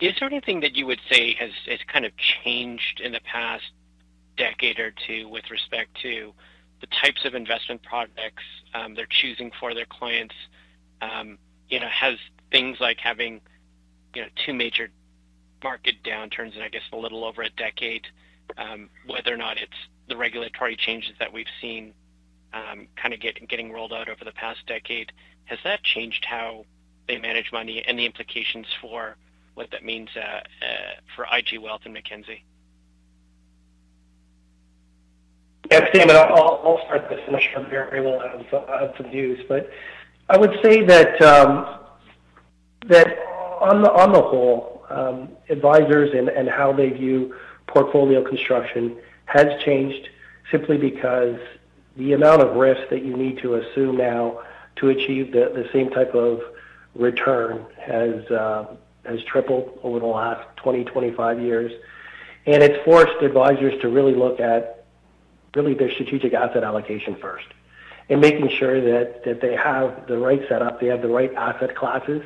[0.00, 3.64] Is there anything that you would say has, has kind of changed in the past
[4.36, 6.32] decade or two with respect to
[6.80, 8.42] the types of investment products
[8.74, 10.34] um, they're choosing for their clients.
[11.00, 12.16] Um, you know, has
[12.50, 13.40] things like having
[14.14, 14.90] you know two major
[15.62, 18.06] market downturns in I guess a little over a decade,
[18.56, 19.72] um, whether or not it's
[20.08, 21.94] the regulatory changes that we've seen
[22.52, 25.12] um, kind of get, getting rolled out over the past decade,
[25.44, 26.64] has that changed how
[27.08, 29.16] they manage money and the implications for
[29.54, 32.44] what that means uh, uh, for IG Wealth and Mackenzie?
[35.72, 39.42] Yeah, Damon, I'll, I'll start this and I'm sure Barry will have, have some views.
[39.48, 39.70] But
[40.28, 41.78] I would say that um,
[42.88, 43.06] that
[43.58, 47.34] on the on the whole, um, advisors and, and how they view
[47.68, 50.10] portfolio construction has changed
[50.50, 51.38] simply because
[51.96, 54.42] the amount of risk that you need to assume now
[54.76, 56.40] to achieve the, the same type of
[56.94, 61.72] return has uh, has tripled over the last 20, 25 years.
[62.44, 64.81] And it's forced advisors to really look at
[65.54, 67.46] really their strategic asset allocation first
[68.08, 71.74] and making sure that, that they have the right setup, they have the right asset
[71.76, 72.22] classes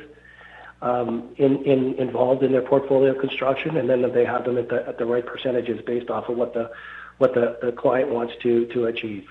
[0.81, 4.69] um, in, in, involved in their portfolio construction, and then that they have them at
[4.69, 6.69] the, at the right percentages based off of what the,
[7.17, 9.27] what the, the client wants to, to achieve.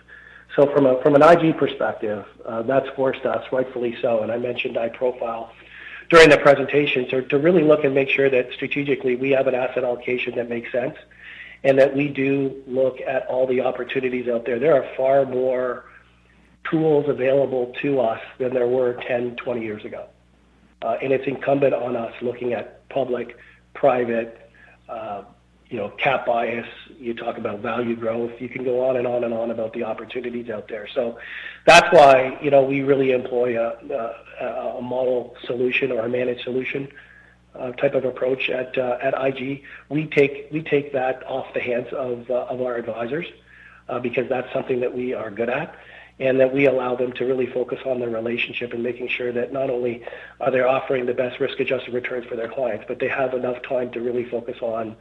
[0.54, 4.38] So from, a, from an IG perspective, uh, that's forced us, rightfully so, and I
[4.38, 5.50] mentioned iProfile
[6.08, 9.82] during the presentation, to really look and make sure that strategically we have an asset
[9.82, 10.96] allocation that makes sense
[11.66, 14.60] and that we do look at all the opportunities out there.
[14.60, 15.86] There are far more
[16.70, 20.06] tools available to us than there were 10, 20 years ago.
[20.82, 23.36] And It's incumbent on us looking at public,
[23.74, 24.48] private,
[24.88, 25.24] uh,
[25.68, 26.68] you know, cap bias,
[27.00, 28.40] you talk about value growth.
[28.40, 30.86] You can go on and on and on about the opportunities out there.
[30.94, 31.18] So
[31.64, 36.86] That's why, you know, we really employ a model solution or a managed solution
[37.58, 39.62] uh, type of approach at uh, IG.
[39.88, 43.26] We take we take that off the hands of of our advisors
[44.02, 45.76] because that's something that we are good at
[46.18, 49.52] and that we allow them to really focus on their relationship and making sure that
[49.52, 50.02] not only
[50.40, 53.90] are they offering the best risk-adjusted returns for their clients, but they have enough time
[53.90, 54.96] to really focus on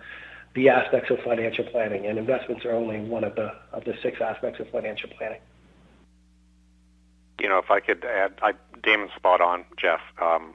[0.55, 2.05] the aspects of financial planning.
[2.05, 5.39] And investments are only one of the of the six aspects of financial planning.
[7.39, 8.53] You know, if I could add, I,
[8.83, 10.01] Damon's spot on, Jeff.
[10.21, 10.53] Um,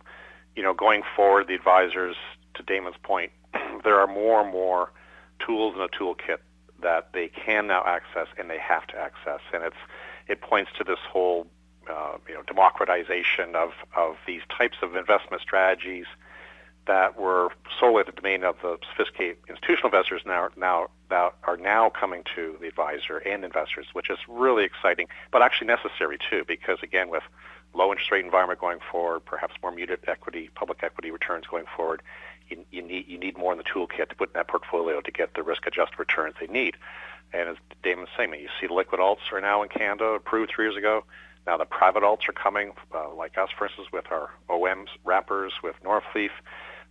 [0.60, 2.16] you know, going forward, the advisors,
[2.52, 3.32] to Damon's point,
[3.82, 4.92] there are more and more
[5.38, 6.36] tools in a toolkit
[6.82, 9.82] that they can now access and they have to access, and it's
[10.28, 11.46] it points to this whole
[11.90, 16.04] uh, you know democratization of of these types of investment strategies
[16.86, 17.48] that were
[17.78, 22.58] solely the domain of the sophisticated institutional investors now now that are now coming to
[22.60, 27.22] the advisor and investors, which is really exciting, but actually necessary too, because again, with
[27.74, 32.02] low interest rate environment going forward, perhaps more muted equity, public equity returns going forward,
[32.48, 35.10] you, you need you need more in the toolkit to put in that portfolio to
[35.10, 36.76] get the risk adjusted returns they need.
[37.32, 40.66] And as Damon was saying, you see liquid alts are now in Canada, approved three
[40.66, 41.04] years ago.
[41.46, 45.52] Now the private alts are coming, uh, like us, for instance, with our OMs wrappers
[45.62, 46.30] with Northleaf.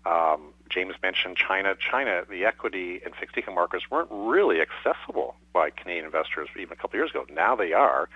[0.06, 1.76] Um, James mentioned China.
[1.76, 6.76] China, the equity and fixed income markets weren't really accessible by Canadian investors even a
[6.76, 7.26] couple of years ago.
[7.34, 8.08] Now they are.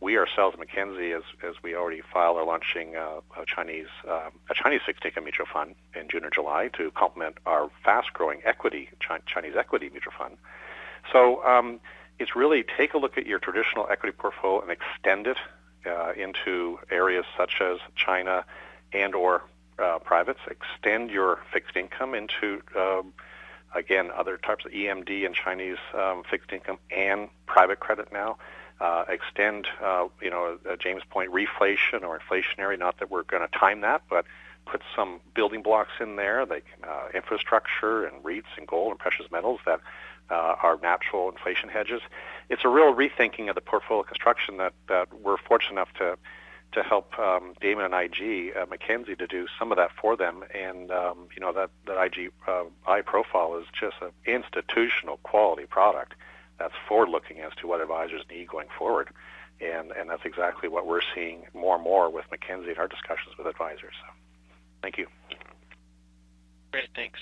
[0.00, 4.54] We ourselves, Mackenzie, as, as we already filed, are launching uh, a Chinese um, a
[4.54, 8.88] Chinese fixed income mutual fund in June or July to complement our fast-growing equity
[9.26, 10.38] Chinese equity mutual fund.
[11.12, 11.80] So um,
[12.18, 15.36] it's really take a look at your traditional equity portfolio and extend it
[15.86, 18.44] uh, into areas such as China
[18.92, 19.42] and or
[19.78, 20.40] uh, privates.
[20.50, 23.12] Extend your fixed income into um,
[23.74, 28.38] again other types of EMD and Chinese um, fixed income and private credit now.
[28.80, 32.78] Uh, extend, uh, you know, uh, James' point, reflation or inflationary.
[32.78, 34.24] Not that we're going to time that, but
[34.64, 39.26] put some building blocks in there, like uh, infrastructure and REITs and gold and precious
[39.30, 39.80] metals that
[40.30, 42.00] uh, our natural inflation hedges.
[42.48, 46.16] It's a real rethinking of the portfolio construction that, that we're fortunate enough to
[46.72, 50.44] to help um, Damon and IG uh, Mackenzie to do some of that for them.
[50.54, 56.14] And um, you know that that IG uh, iProfile is just an institutional quality product
[56.60, 59.08] that's forward looking as to what advisors need going forward.
[59.60, 63.36] And and that's exactly what we're seeing more and more with Mackenzie in our discussions
[63.36, 63.94] with advisors.
[64.00, 64.12] So,
[64.82, 65.06] thank you.
[66.70, 67.18] Great, thanks.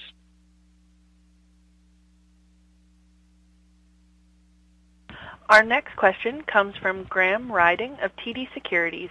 [5.49, 9.09] Our next question comes from Graham Riding of TD Securities.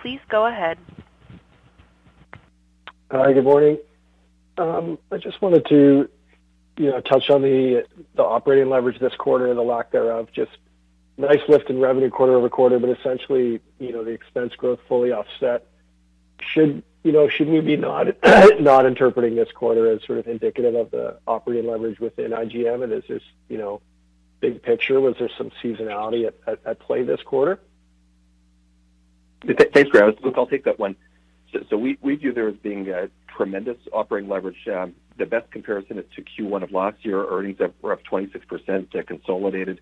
[0.00, 0.78] Please go ahead.
[3.10, 3.78] Hi, good morning.
[4.56, 6.08] Um, I just wanted to,
[6.76, 10.28] you know, touch on the the operating leverage this quarter and the lack thereof.
[10.32, 10.52] Just
[11.16, 15.66] nice lift in revenue quarter-over-quarter, but essentially, you know, the expense growth fully offset.
[16.40, 18.06] Should you know, should we be not
[18.60, 22.82] not interpreting this quarter as sort of indicative of the operating leverage within IGM?
[22.82, 23.80] And is this, you know,
[24.40, 27.60] big picture, was there some seasonality at at play this quarter?
[29.46, 30.14] Thanks, Graham.
[30.22, 30.96] Look, I'll take that one.
[31.70, 34.66] So we view there as being a tremendous operating leverage.
[34.66, 37.24] Um, the best comparison is to Q1 of last year.
[37.26, 39.80] Earnings were up 26% uh, consolidated,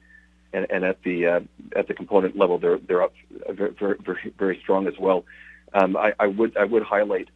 [0.52, 1.40] and at the uh,
[1.74, 3.14] at the component level, they're they're up
[3.48, 5.24] very very strong as well.
[5.72, 7.28] Um, I would highlight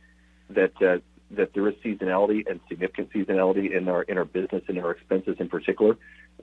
[0.50, 0.98] that uh,
[1.32, 5.36] that there is seasonality and significant seasonality in our in our business and our expenses
[5.38, 5.96] in particular,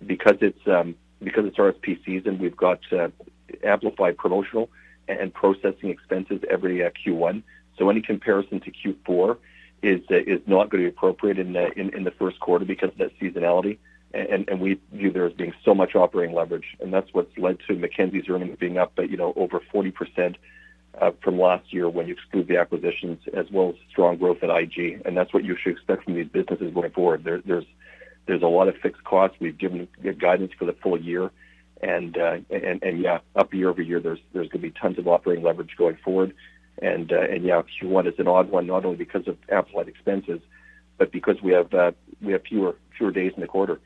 [0.05, 2.39] because it's um, because it's RSP season.
[2.39, 3.09] We've got uh,
[3.63, 4.69] amplified promotional
[5.07, 7.43] and processing expenses every uh, Q1.
[7.77, 9.37] So any comparison to Q4
[9.83, 12.65] is uh, is not going to be appropriate in, the in in the first quarter
[12.65, 13.77] because of that seasonality.
[14.15, 17.57] And, and we view there as being so much operating leverage, and that's what's led
[17.67, 20.37] to Mackenzie's earnings being up, you know, over 40 percent
[21.01, 24.51] uh, from last year when you exclude the acquisitions, as well as strong growth at
[24.51, 25.01] IG.
[25.03, 27.23] And that's what you should expect from these businesses going forward.
[27.23, 27.65] There, there's
[28.27, 29.37] there's a lot of fixed costs.
[29.39, 29.87] We've given
[30.19, 31.31] guidance for the full year,
[31.81, 34.99] and uh, and and yeah, up year over year, there's there's going to be tons
[34.99, 36.33] of operating leverage going forward.
[36.81, 40.41] And uh, and yeah, Q1 is an odd one, not only because of amplified expenses,
[40.97, 43.79] but because we have uh, we have fewer fewer days in the quarter.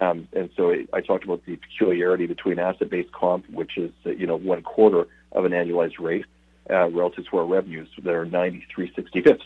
[0.00, 4.26] Um, and so I talked about the peculiarity between asset-based comp, which is uh, you
[4.26, 6.24] know one quarter of an annualized rate,
[6.68, 9.40] uh, relative to our revenues that are 93 65ths.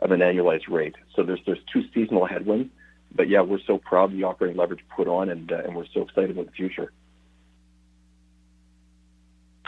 [0.00, 0.94] of an annualized rate.
[1.14, 2.70] So there's there's two seasonal headwinds,
[3.14, 5.86] but yeah, we're so proud of the operating leverage put on, and uh, and we're
[5.92, 6.92] so excited about the future.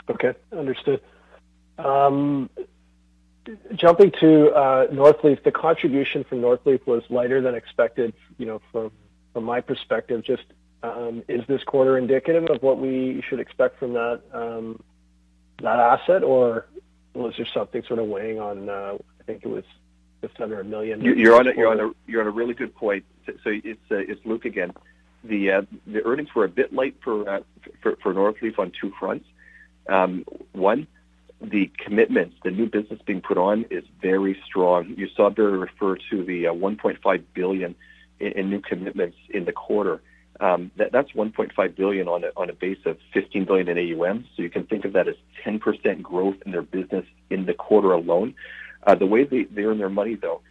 [0.09, 1.01] Okay, understood.
[1.77, 2.49] Um,
[3.75, 8.13] jumping to uh, Northleaf, the contribution from Northleaf was lighter than expected.
[8.37, 8.91] You know, from
[9.33, 10.43] from my perspective, just
[10.83, 14.81] um, is this quarter indicative of what we should expect from that um,
[15.61, 16.67] that asset, or
[17.13, 18.69] was there something sort of weighing on?
[18.69, 19.63] Uh, I think it was
[20.21, 21.01] just under a million.
[21.01, 23.05] You're on a, you're on a you're on a really good point.
[23.25, 24.73] So it's uh, it's Luke again.
[25.23, 27.39] The uh, the earnings were a bit light for uh,
[27.81, 29.25] for, for Northleaf on two fronts.
[29.87, 30.87] Um, one,
[31.41, 34.93] the commitments, the new business being put on is very strong.
[34.97, 37.75] You saw Barry refer to the uh, 1.5 billion
[38.19, 40.01] in, in new commitments in the quarter.
[40.39, 44.25] Um, that, that's 1.5 billion on a, on a base of 15 billion in AUM.
[44.35, 45.15] So you can think of that as
[45.45, 48.35] 10% growth in their business in the quarter alone.
[48.85, 50.41] Uh, the way they, they earn their money, though,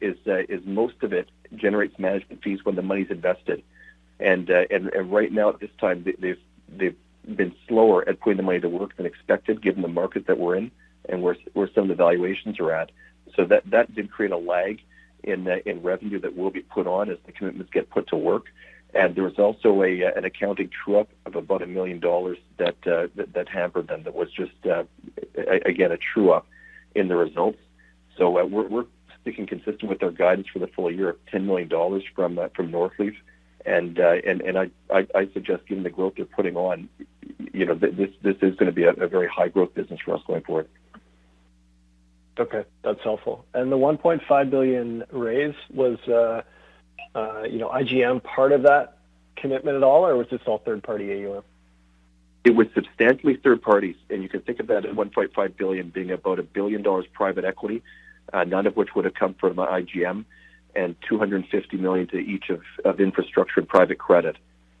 [0.00, 3.62] is uh, is most of it generates management fees when the money's invested,
[4.18, 6.96] and uh, and, and right now at this time they, they've they've
[7.36, 10.56] been slower at putting the money to work than expected, given the market that we're
[10.56, 10.70] in
[11.08, 12.90] and where where some of the valuations are at.
[13.36, 14.80] So that that did create a lag
[15.22, 18.16] in uh, in revenue that will be put on as the commitments get put to
[18.16, 18.46] work.
[18.92, 22.76] And there was also a uh, an accounting true-up of about a million dollars that,
[22.86, 24.02] uh, that that hampered them.
[24.02, 24.84] That was just uh,
[25.64, 26.46] again a true-up
[26.94, 27.58] in the results.
[28.16, 28.86] So uh, we're, we're
[29.20, 32.48] sticking consistent with our guidance for the full year of ten million dollars from uh,
[32.48, 33.14] from Northleaf,
[33.66, 36.88] and uh, and and I, I I suggest given the growth they're putting on,
[37.52, 40.00] you know th- this this is going to be a, a very high growth business
[40.04, 40.68] for us going forward.
[42.40, 43.44] Okay, that's helpful.
[43.52, 46.40] And the 1.5 billion raise was, uh,
[47.14, 48.96] uh, you know, IGM part of that
[49.36, 51.42] commitment at all, or was this all third-party AUM?
[52.44, 56.10] It was substantially third parties, and you can think of that at 1.5 billion being
[56.10, 57.82] about a billion dollars private equity,
[58.32, 60.24] uh, none of which would have come from IGM,
[60.74, 64.36] and 250 million to each of, of infrastructure and private credit.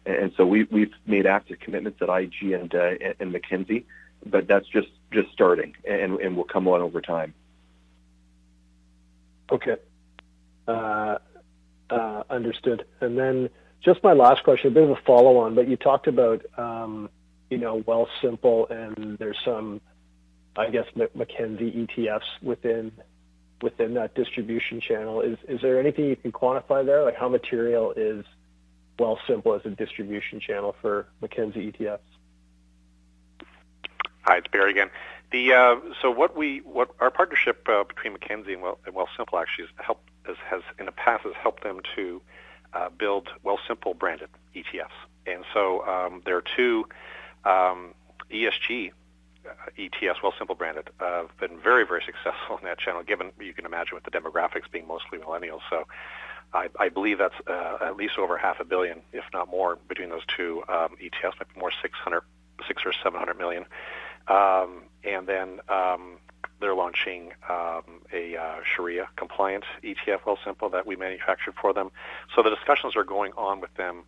[0.06, 3.86] And so we, we've made active commitments at IG and uh, and Mackenzie,
[4.24, 7.34] but that's just just starting, and, and will come on over time.
[9.52, 9.76] Okay.
[10.66, 11.18] Uh,
[11.90, 12.84] uh, understood.
[13.00, 13.50] And then
[13.84, 17.10] just my last question, a bit of a follow-on, but you talked about, um,
[17.50, 19.80] you know, Wealthsimple, and there's some,
[20.56, 22.92] I guess, Mackenzie ETFs within
[23.62, 25.20] within that distribution channel.
[25.20, 27.02] Is is there anything you can quantify there?
[27.02, 28.24] Like how material is
[28.98, 31.98] Wealthsimple as a distribution channel for Mackenzie ETFs?
[34.22, 34.90] Hi, it's Barry again.
[35.32, 39.68] The uh, so what we what our partnership uh, between Mackenzie and, well, Wealthsimple actually
[39.78, 42.20] has in the past has helped them to
[42.72, 44.88] uh, build Wealthsimple branded ETFs,
[45.26, 46.86] and so um, there are two
[47.44, 47.94] um,
[48.30, 48.92] ESG
[49.48, 53.02] uh, Wealthsimple branded, uh, have been very very successful in that channel.
[53.02, 55.86] Given you can imagine with the demographics being mostly millennials, so
[56.52, 60.10] I, I believe that's uh, at least over half a billion, if not more, between
[60.10, 62.22] those two um, ETFs, maybe more 600,
[62.66, 63.66] six or 700 million.
[64.28, 66.18] Um, and then um,
[66.60, 71.90] they're launching um, a uh, Sharia compliant ETF, Wealthsimple that we manufactured for them.
[72.34, 74.04] So the discussions are going on with them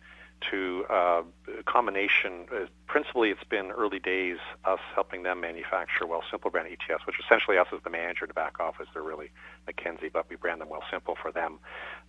[0.51, 1.23] to uh,
[1.65, 2.45] combination.
[2.53, 7.57] Uh, principally, it's been early days us helping them manufacture Wealthsimple brand ETFs, which essentially
[7.57, 8.87] us as the manager to back office.
[8.93, 9.31] They're really
[9.65, 11.59] Mackenzie, but we brand them Wealthsimple for them.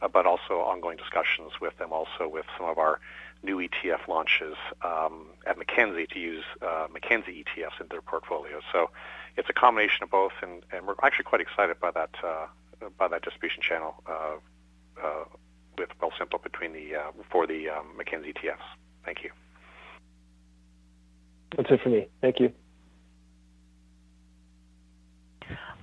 [0.03, 3.01] Uh, but also ongoing discussions with them, also with some of our
[3.43, 8.61] new ETF launches um, at Mackenzie to use uh, ETFs in their portfolio.
[8.73, 8.91] So
[9.37, 12.47] it's a combination of both, and, and we're actually quite excited by that uh,
[12.99, 14.37] by that distribution channel uh,
[15.03, 15.25] uh
[15.79, 18.57] with Wealthsimple between the uh, for the um, Mackenzie ETFs.
[19.05, 19.31] Thank you.
[21.57, 22.09] That's it for me.
[22.21, 22.53] Thank you.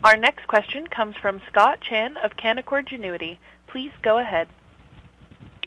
[0.03, 3.37] Our next question comes from Scott Chan of Canaccord Genuity.
[3.67, 4.47] Please go ahead.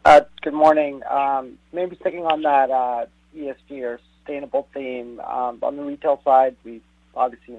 [0.05, 1.03] Uh, good morning.
[1.09, 5.21] Um, maybe sticking on that uh, ESG or sustainable theme.
[5.21, 6.83] Um, on the retail side, we've
[7.15, 7.57] obviously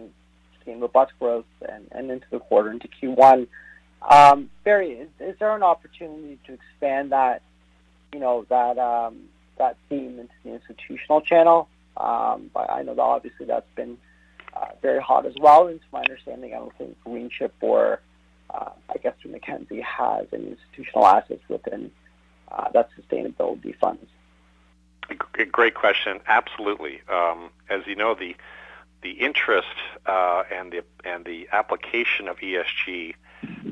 [0.65, 3.47] seen robust growth and, and into the quarter, into Q1.
[4.09, 7.41] Um, Barry, is, is there an opportunity to expand that,
[8.13, 9.23] you know, that um,
[9.57, 11.67] that theme into the institutional channel?
[11.97, 13.97] Um, but I know that obviously that's been
[14.53, 15.67] uh, very hot as well.
[15.67, 17.99] And to my understanding, I don't think Greenchip or
[18.49, 21.91] uh, I guess Mackenzie has any institutional assets within
[22.51, 24.05] uh, that sustainability funds?
[25.51, 26.19] Great question.
[26.27, 27.01] Absolutely.
[27.09, 28.35] Um, as you know, the
[29.01, 29.67] the interest
[30.05, 33.13] uh, and the and the application of ESG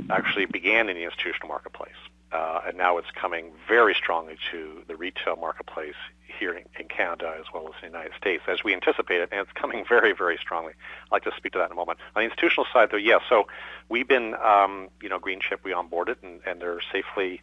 [0.10, 1.92] actually began in the institutional marketplace.
[2.34, 5.96] uh, and now it's coming very strongly to the retail marketplace
[6.40, 9.52] here in, in, Canada as well as the United States, as we anticipated, and it's
[9.54, 10.74] coming very, very strongly.
[11.06, 12.00] I'd like to speak to that in a moment.
[12.16, 13.22] On the institutional side, though, yes.
[13.24, 13.48] Yeah, so
[13.88, 17.42] we've been, um, you know, Greenchip, we onboarded, and, and they're safely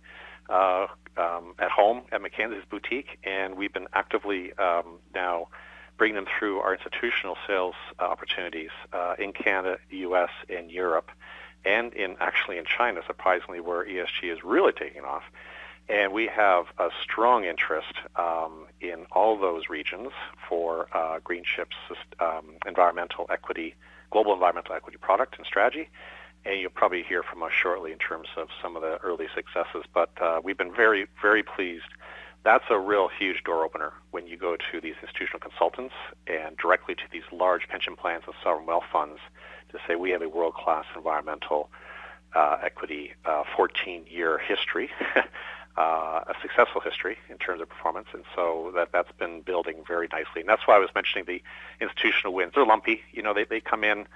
[0.48, 5.46] uh, um, at home at Mackenzie's boutique, and we've been actively um, now
[5.98, 11.10] bringing them through our institutional sales uh, opportunities uh, in Canada, the U.S., and Europe
[11.64, 15.24] and in actually in China, surprisingly, where ESG is really taking off.
[15.88, 20.10] And we have a strong interest um, in all those regions
[20.48, 21.76] for uh, Greenchip's
[22.20, 23.74] um, environmental equity,
[24.10, 25.88] global environmental equity product and strategy.
[26.44, 29.84] And you'll probably hear from us shortly in terms of some of the early successes.
[29.92, 31.90] But uh, we've been very, very pleased.
[32.44, 35.94] That's a real huge door opener when you go to these institutional consultants
[36.26, 39.18] and directly to these large pension plans and sovereign wealth funds
[39.72, 41.70] to say we have a world-class environmental
[42.34, 44.90] uh, equity 14-year uh, history,
[45.76, 50.08] uh, a successful history in terms of performance, and so that that's been building very
[50.12, 50.40] nicely.
[50.40, 51.42] And that's why I was mentioning the
[51.80, 52.52] institutional wins.
[52.54, 53.02] They're lumpy.
[53.12, 54.06] You know, they they come in.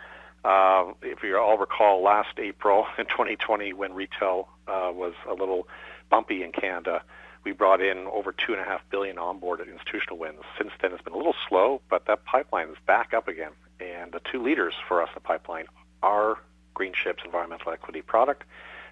[0.45, 5.67] Uh, if you all recall, last April in 2020, when retail uh, was a little
[6.11, 7.03] bumpy in Canada,
[7.45, 10.41] we brought in over two and a half billion onboarded institutional wins.
[10.59, 13.53] Since then, it's been a little slow, but that pipeline is back up again.
[13.85, 15.67] And the two leaders for us in the pipeline
[16.03, 16.39] are
[16.75, 18.45] Greenchip's environmental equity product,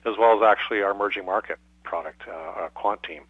[0.04, 3.22] as well as actually our emerging market product, uh, our Quant team,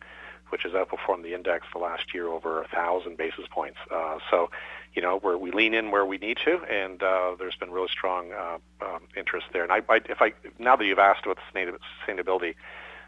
[0.51, 3.79] which has outperformed the index the last year over a thousand basis points.
[3.91, 4.51] Uh, so,
[4.95, 7.89] you know, where we lean in where we need to, and uh, there's been really
[7.91, 9.63] strong uh, um, interest there.
[9.63, 12.55] And I, I, if I now that you've asked about sustainability,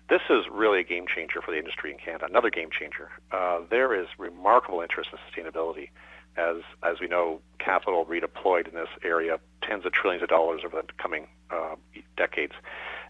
[0.08, 2.26] this is really a game changer for the industry in Canada.
[2.28, 3.10] Another game changer.
[3.32, 5.88] Uh, there is remarkable interest in sustainability
[6.36, 10.76] as as we know, capital redeployed in this area, tens of trillions of dollars over
[10.76, 11.76] the coming uh,
[12.16, 12.54] decades.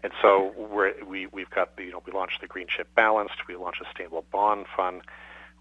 [0.03, 3.55] And so we're, we we've got the, you know we launched the Greenchip Balanced, we
[3.55, 5.01] launched a sustainable bond fund.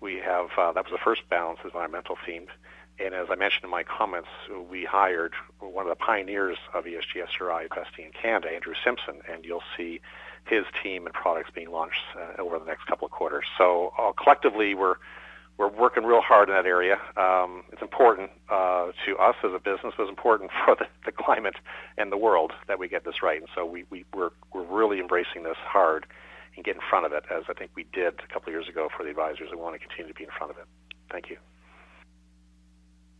[0.01, 2.49] We have uh, that was the first balanced environmental themed.
[2.99, 4.29] And as I mentioned in my comments,
[4.71, 9.45] we hired one of the pioneers of ESG SRI investing in Canada, Andrew Simpson, and
[9.45, 10.01] you'll see
[10.47, 13.47] his team and products being launched uh, over the next couple of quarters.
[13.59, 14.97] So uh, collectively, we're
[15.57, 16.99] we're working real hard in that area.
[17.17, 21.13] Um, it's important uh, to us as a business, but it's important for the, the,
[21.13, 21.57] climate
[21.97, 23.41] and the world that we get this right.
[23.41, 26.07] And so we, we, we're, we're really embracing this hard
[26.57, 28.69] and get in front of it, as I think we did a couple of years
[28.69, 29.49] ago for the advisors.
[29.51, 30.67] We want to continue to be in front of it.
[31.11, 31.37] Thank you.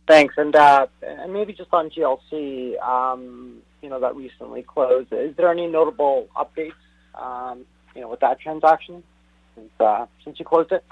[0.07, 0.35] Thanks.
[0.37, 5.11] And, uh, and maybe just on GLC, um, you know, that recently closed.
[5.11, 6.73] Is there any notable updates,
[7.15, 9.03] um, you know, with that transaction
[9.55, 10.83] since, uh, since you closed it?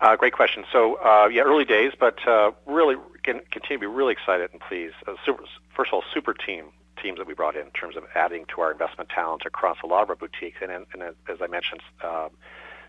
[0.00, 0.64] Uh, great question.
[0.72, 4.60] So, uh, yeah, early days, but uh, really can continue to be really excited and
[4.60, 4.94] pleased.
[5.06, 5.44] Uh, super,
[5.74, 6.66] first of all, super team
[7.02, 9.86] teams that we brought in in terms of adding to our investment talent across a
[9.86, 12.30] lot of our boutiques, and, and, as I mentioned, um,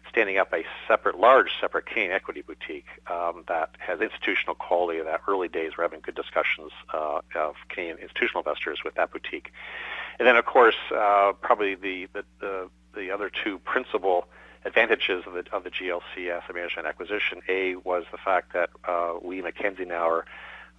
[0.09, 5.01] standing up a separate, large, separate Canadian equity boutique um, that has institutional quality.
[5.01, 9.51] That early days, we're having good discussions uh, of Canadian institutional investors with that boutique,
[10.19, 14.27] and then of course, uh, probably the, the the the other two principal
[14.65, 17.41] advantages of the of the GLC asset management acquisition.
[17.47, 20.25] A was the fact that uh, we Mackenzie now are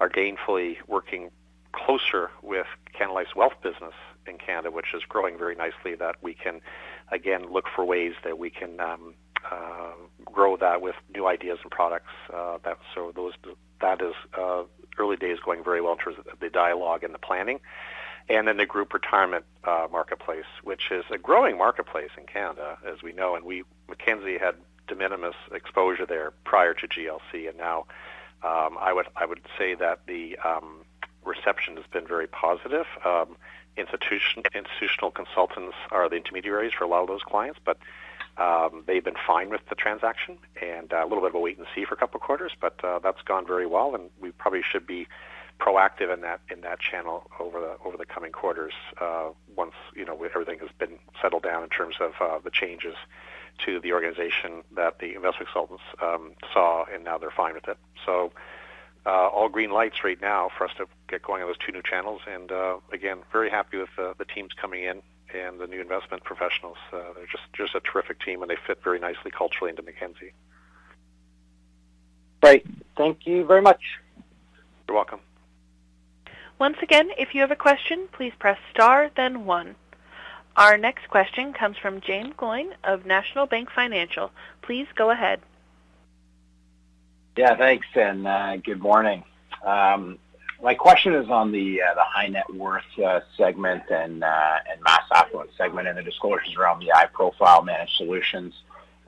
[0.00, 1.30] are gainfully working
[1.72, 3.94] closer with Canada Life's wealth business
[4.26, 5.94] in Canada, which is growing very nicely.
[5.94, 6.60] That we can
[7.10, 9.14] again look for ways that we can um,
[9.50, 9.92] uh,
[10.24, 12.12] grow that with new ideas and products.
[12.32, 13.32] Uh, that so those
[13.80, 14.64] that is uh,
[14.98, 17.60] early days going very well in terms of the dialogue and the planning
[18.28, 23.02] and then the group retirement uh, marketplace, which is a growing marketplace in Canada, as
[23.02, 23.34] we know.
[23.34, 24.54] And we Mackenzie had
[24.86, 27.86] de minimis exposure there prior to GLC, and now
[28.42, 30.84] um, I would I would say that the um,
[31.24, 32.86] reception has been very positive.
[33.04, 33.36] Um,
[33.76, 37.78] institution institutional consultants are the intermediaries for a lot of those clients, but
[38.36, 41.58] um, they've been fine with the transaction, and uh, a little bit of a wait
[41.58, 44.30] and see for a couple of quarters, but uh, that's gone very well, and we
[44.32, 45.06] probably should be
[45.58, 48.74] proactive in that in that channel over the over the coming quarters.
[49.00, 52.94] Uh, once you know everything has been settled down in terms of uh, the changes
[53.64, 57.78] to the organization that the investment consultants um, saw, and now they're fine with it.
[58.04, 58.32] So.
[59.06, 61.80] Uh, all green lights right now for us to get going on those two new
[61.80, 65.00] channels, and uh, again, very happy with uh, the teams coming in
[65.32, 66.76] and the new investment professionals.
[66.92, 70.32] Uh, they're just just a terrific team, and they fit very nicely culturally into Mackenzie.
[72.42, 72.66] Great,
[72.98, 73.80] thank you very much.
[74.86, 75.20] You're welcome.
[76.58, 79.76] Once again, if you have a question, please press star, then one.
[80.56, 84.32] Our next question comes from Jaeme Gloyn of National Bank Financial.
[84.62, 85.40] Please go ahead.
[87.36, 89.22] Yeah, thanks, and uh, good morning.
[89.64, 90.18] Um,
[90.60, 94.82] my question is on the uh, the high net worth uh, segment and uh, and
[94.82, 98.54] mass affluent segment and the disclosures around the iProfile managed solutions.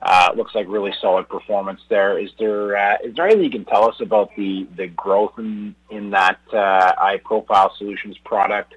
[0.01, 2.17] Uh, looks like really solid performance there.
[2.17, 5.75] Is there uh, is there anything you can tell us about the the growth in
[5.91, 8.73] in that uh, iProfile solutions product?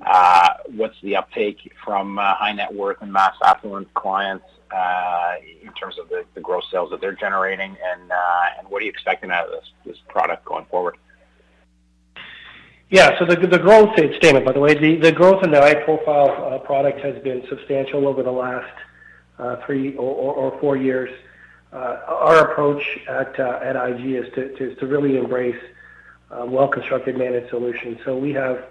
[0.00, 5.72] Uh, what's the uptake from uh, high net worth and mass affluent clients uh, in
[5.74, 8.90] terms of the, the gross sales that they're generating, and uh, and what are you
[8.90, 10.96] expecting out of this this product going forward?
[12.90, 16.64] Yeah, so the the growth, Damon, by the way, the, the growth in the iProfile
[16.64, 18.72] product has been substantial over the last
[19.64, 21.10] three or, four years.
[21.72, 25.62] Uh, our approach at uh, at IG is to, to, really embrace
[26.30, 27.98] uh, well-constructed managed solutions.
[28.04, 28.64] So we have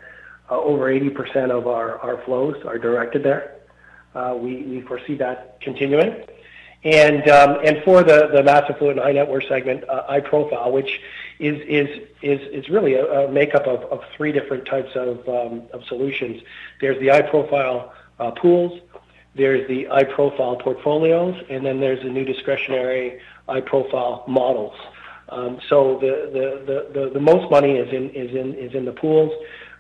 [0.52, 3.56] uh, over 80% of our, our flows are directed there.
[4.14, 6.26] Uh, we, we foresee that continuing.
[6.84, 10.72] And um, and for the the mass affluent and high net worth segment, uh, iProfile,
[10.72, 11.02] which
[11.38, 16.42] is is is really a, makeup of, of three different types of um, of solutions.
[16.80, 18.80] There's the iProfile uh, pools,
[19.36, 24.76] there's the iProfile portfolios, and then there's the new discretionary iProfile models.
[25.30, 26.30] Um, so the,
[26.66, 29.32] the, the, the, most money is in is in is in the pools,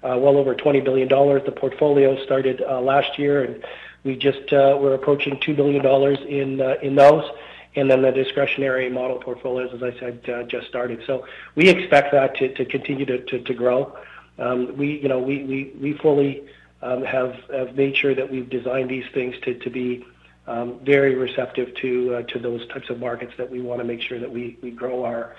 [0.03, 1.41] uh, well over twenty billion dollars.
[1.45, 3.63] The portfolio started uh, last year and
[4.03, 5.85] we just uh, we're approaching $2 billion
[6.27, 7.29] in uh, in those.
[7.75, 11.03] And then the discretionary model portfolios, as I said, uh, just started.
[11.05, 13.95] So we expect that to, to continue to, to, to grow.
[14.39, 16.43] Um, we, you know, we, we, we fully
[16.81, 20.05] um, have, have made sure that we've designed these things to, to be
[20.47, 24.01] um, very receptive to, uh, to those types of markets that we want to make
[24.01, 25.35] sure that we, we grow our,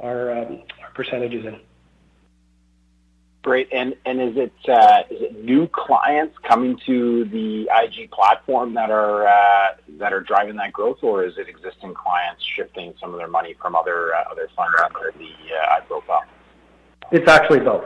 [0.00, 1.60] our, um, our percentages in.
[3.44, 3.68] Great.
[3.72, 8.90] And and is it uh, is it new clients coming to the IG platform that
[8.90, 13.18] are uh, that are driving that growth, or is it existing clients shifting some of
[13.18, 15.30] their money from other uh, other funds under the
[15.60, 16.22] uh, iProfile?
[17.12, 17.84] It's actually both.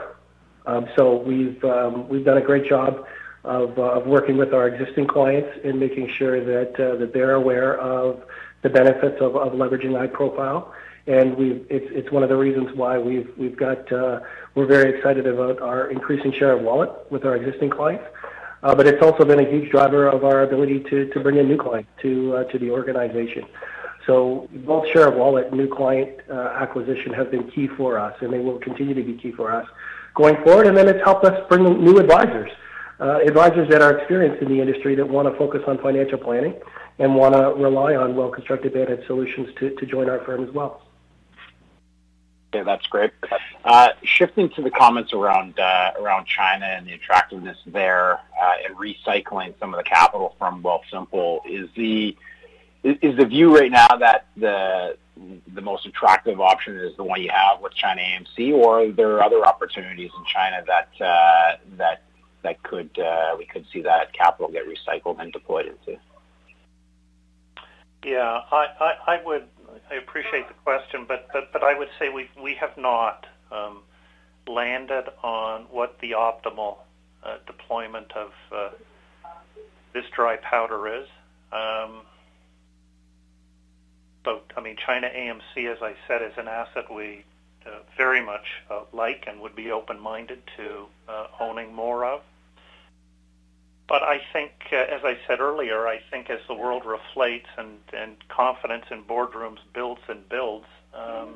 [0.65, 3.05] Um, so we've um, we've done a great job
[3.43, 7.33] of, uh, of working with our existing clients in making sure that uh, that they're
[7.35, 8.23] aware of
[8.61, 10.71] the benefits of, of leveraging iProfile
[11.09, 14.19] and we've it's it's one of the reasons why we've we've got uh,
[14.53, 18.05] we're very excited about our increasing share of wallet with our existing clients.
[18.61, 21.47] Uh, but it's also been a huge driver of our ability to to bring in
[21.47, 23.43] new clients to uh, to the organization.
[24.05, 28.15] So both share of wallet and new client uh, acquisition have been key for us,
[28.21, 29.67] and they will continue to be key for us
[30.19, 30.67] going forward.
[30.67, 32.51] And then it's helped us bring new advisors,
[32.99, 36.55] uh, advisors that are experienced in the industry that want to focus on financial planning
[36.99, 40.81] and want to rely on well-constructed managed solutions to, to join our firm as well.
[42.51, 43.11] Okay, that's great.
[43.63, 48.75] Uh, shifting to the comments around uh, around China and the attractiveness there, uh, and
[48.75, 52.17] recycling some of the capital from Wealthsimple, is the
[52.83, 54.97] is the view right now that the
[55.53, 59.21] the most attractive option is the one you have with China AMC, or are there
[59.21, 62.03] other opportunities in China that uh, that
[62.43, 65.99] that could uh, we could see that capital get recycled and deployed into?
[68.05, 69.43] Yeah, I, I, I would
[69.91, 73.81] I appreciate the question, but but but I would say we we have not um,
[74.47, 76.77] landed on what the optimal
[77.23, 78.69] uh, deployment of uh,
[79.93, 81.07] this dry powder is.
[81.51, 82.03] Um,
[84.23, 87.23] but I mean, China AMC, as I said, is an asset we
[87.65, 92.21] uh, very much uh, like and would be open-minded to uh, owning more of.
[93.87, 97.79] But I think, uh, as I said earlier, I think as the world reflates and,
[97.91, 101.29] and confidence in boardrooms builds and builds, um,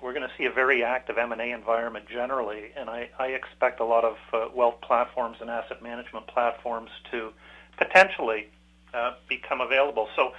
[0.00, 3.84] we're going to see a very active M&A environment generally, and I, I expect a
[3.84, 7.32] lot of uh, wealth platforms and asset management platforms to
[7.76, 8.48] potentially
[8.94, 10.08] uh, become available.
[10.16, 10.32] So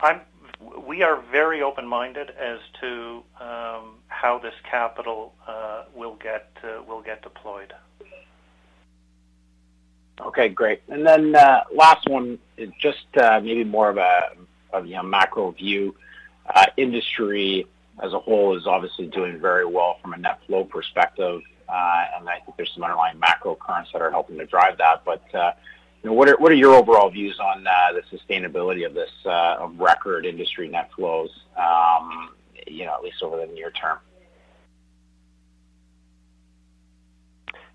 [0.00, 0.22] I'm,
[0.86, 7.02] we are very open-minded as to um, how this capital uh, will get uh, will
[7.02, 7.72] get deployed.
[10.20, 10.82] Okay, great.
[10.88, 12.38] And then uh, last one
[12.78, 14.30] just uh, maybe more of a
[14.72, 15.94] of, you know, macro view.
[16.54, 17.66] Uh, industry
[18.02, 22.28] as a whole is obviously doing very well from a net flow perspective, uh, and
[22.28, 25.04] I think there's some underlying macro currents that are helping to drive that.
[25.04, 25.22] But
[26.02, 29.10] you know, what are what are your overall views on uh, the sustainability of this
[29.24, 31.30] uh, of record industry net flows?
[31.56, 32.30] Um,
[32.66, 33.98] you know, at least over the near term.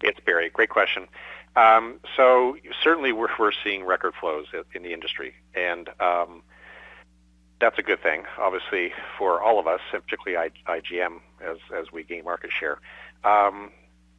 [0.02, 0.50] It's Barry.
[0.50, 1.08] Great question.
[1.56, 4.46] Um, so certainly we're, we're seeing record flows
[4.76, 6.44] in the industry, and um,
[7.60, 12.24] that's a good thing, obviously, for all of us, particularly IGM, as, as we gain
[12.24, 12.80] market share.
[13.24, 13.72] Um,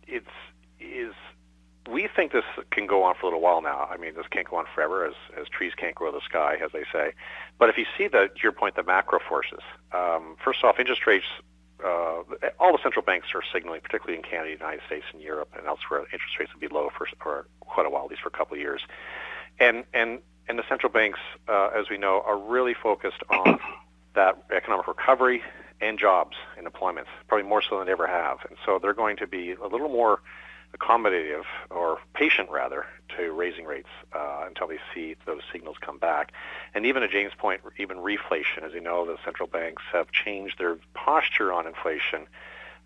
[0.09, 0.27] it's
[0.81, 1.15] is
[1.89, 3.89] we think this can go on for a little while now.
[3.91, 6.73] I mean, this can't go on forever, as as trees can't grow the sky, as
[6.73, 7.13] they say.
[7.59, 9.61] But if you see the to your point, the macro forces.
[9.93, 11.27] Um, first off, interest rates
[11.85, 12.23] uh,
[12.59, 16.01] all the central banks are signaling, particularly in Canada, United States, and Europe, and elsewhere,
[16.13, 18.55] interest rates will be low for, for quite a while, at least for a couple
[18.55, 18.83] of years.
[19.61, 23.59] And and and the central banks, uh, as we know, are really focused on
[24.15, 25.43] that economic recovery
[25.81, 28.39] and jobs and employment, probably more so than they ever have.
[28.49, 30.21] And so they're going to be a little more
[30.77, 32.87] accommodative or patient rather
[33.17, 36.33] to raising rates uh, until they see those signals come back.
[36.75, 40.59] And even at James' point, even reflation, as you know, the central banks have changed
[40.59, 42.27] their posture on inflation.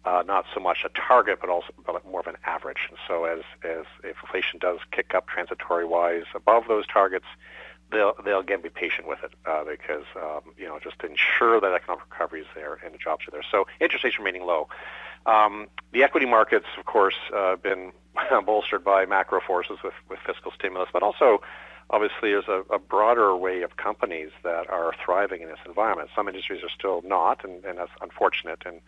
[0.04, 2.88] Uh, not so much a target, but also but more of an average.
[2.88, 7.26] And so, as as if inflation does kick up transitory wise above those targets,
[7.92, 11.60] they'll they'll again be patient with it uh, because um, you know just to ensure
[11.60, 13.44] that economic recovery is there and the jobs are there.
[13.48, 14.68] So interest rates remaining low.
[15.26, 17.92] Um, the equity markets, of course, uh, been
[18.46, 21.40] bolstered by macro forces with, with fiscal stimulus, but also
[21.90, 26.08] obviously there's a, a, broader way of companies that are thriving in this environment.
[26.16, 28.62] Some industries are still not, and, and that's unfortunate.
[28.64, 28.80] And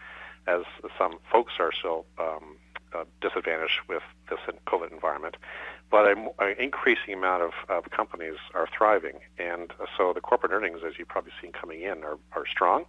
[0.46, 0.62] as
[0.98, 2.56] some folks are still um,
[2.94, 5.36] uh, disadvantaged with this COVID environment,
[5.90, 6.28] but an
[6.58, 11.32] increasing amount of, of companies are thriving, and so the corporate earnings, as you've probably
[11.40, 12.84] seen coming in, are, are strong.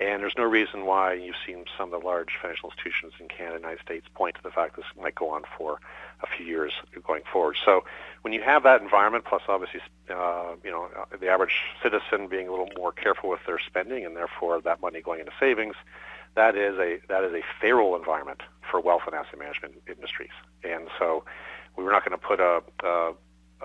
[0.00, 3.56] And there's no reason why you've seen some of the large financial institutions in Canada
[3.56, 5.78] and United States point to the fact this might go on for
[6.22, 6.72] a few years
[7.06, 7.56] going forward.
[7.64, 7.84] So
[8.22, 10.88] when you have that environment, plus obviously, uh, you know,
[11.20, 15.00] the average citizen being a little more careful with their spending and therefore that money
[15.02, 15.76] going into savings,
[16.34, 20.30] that is a that is a favorable environment for wealth and asset management industries.
[20.64, 21.24] And so
[21.76, 23.12] we were not going to put a, a,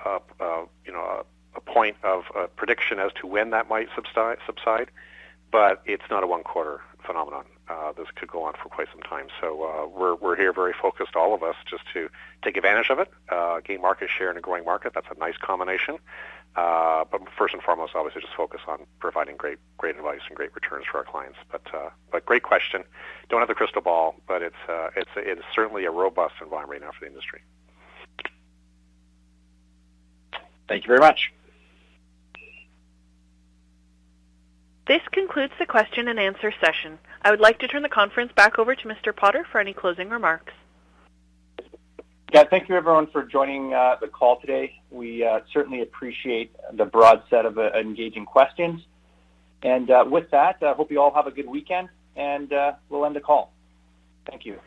[0.05, 1.23] a, a you know a,
[1.55, 4.37] a point of a prediction as to when that might subside.
[4.45, 4.91] subside
[5.52, 7.45] but it's not a one quarter phenomenon.
[7.69, 9.28] Uh, this could go on for quite some time.
[9.41, 12.10] So uh, we're we're here very focused, all of us, just to
[12.44, 14.94] take advantage of it, uh, gain market share in a growing market.
[14.94, 15.98] That's a nice combination.
[16.56, 20.56] Uh, but first and foremost, obviously, just focus on providing great great advice and great
[20.56, 21.38] returns for our clients.
[21.52, 22.84] But uh, but great question.
[23.30, 26.88] Don't have the crystal ball, but it's uh, it's it's certainly a robust environment right
[26.88, 27.41] now for the industry.
[30.68, 31.32] Thank you very much.
[34.88, 36.97] This concludes the question and answer session.
[37.22, 39.14] I would like to turn the conference back over to Mr.
[39.14, 40.53] Potter for any closing remarks.
[42.34, 44.80] Yeah, thank you everyone for joining uh, the call today.
[44.89, 48.81] We uh, certainly appreciate the broad set of uh, engaging questions.
[49.61, 53.05] And uh, with that, I hope you all have a good weekend, and uh, we'll
[53.05, 53.51] end the call.
[54.26, 54.59] Thank you.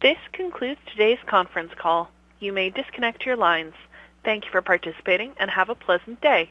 [0.00, 2.10] This concludes today's conference call.
[2.38, 3.74] You may disconnect your lines.
[4.24, 6.50] Thank you for participating and have a pleasant day.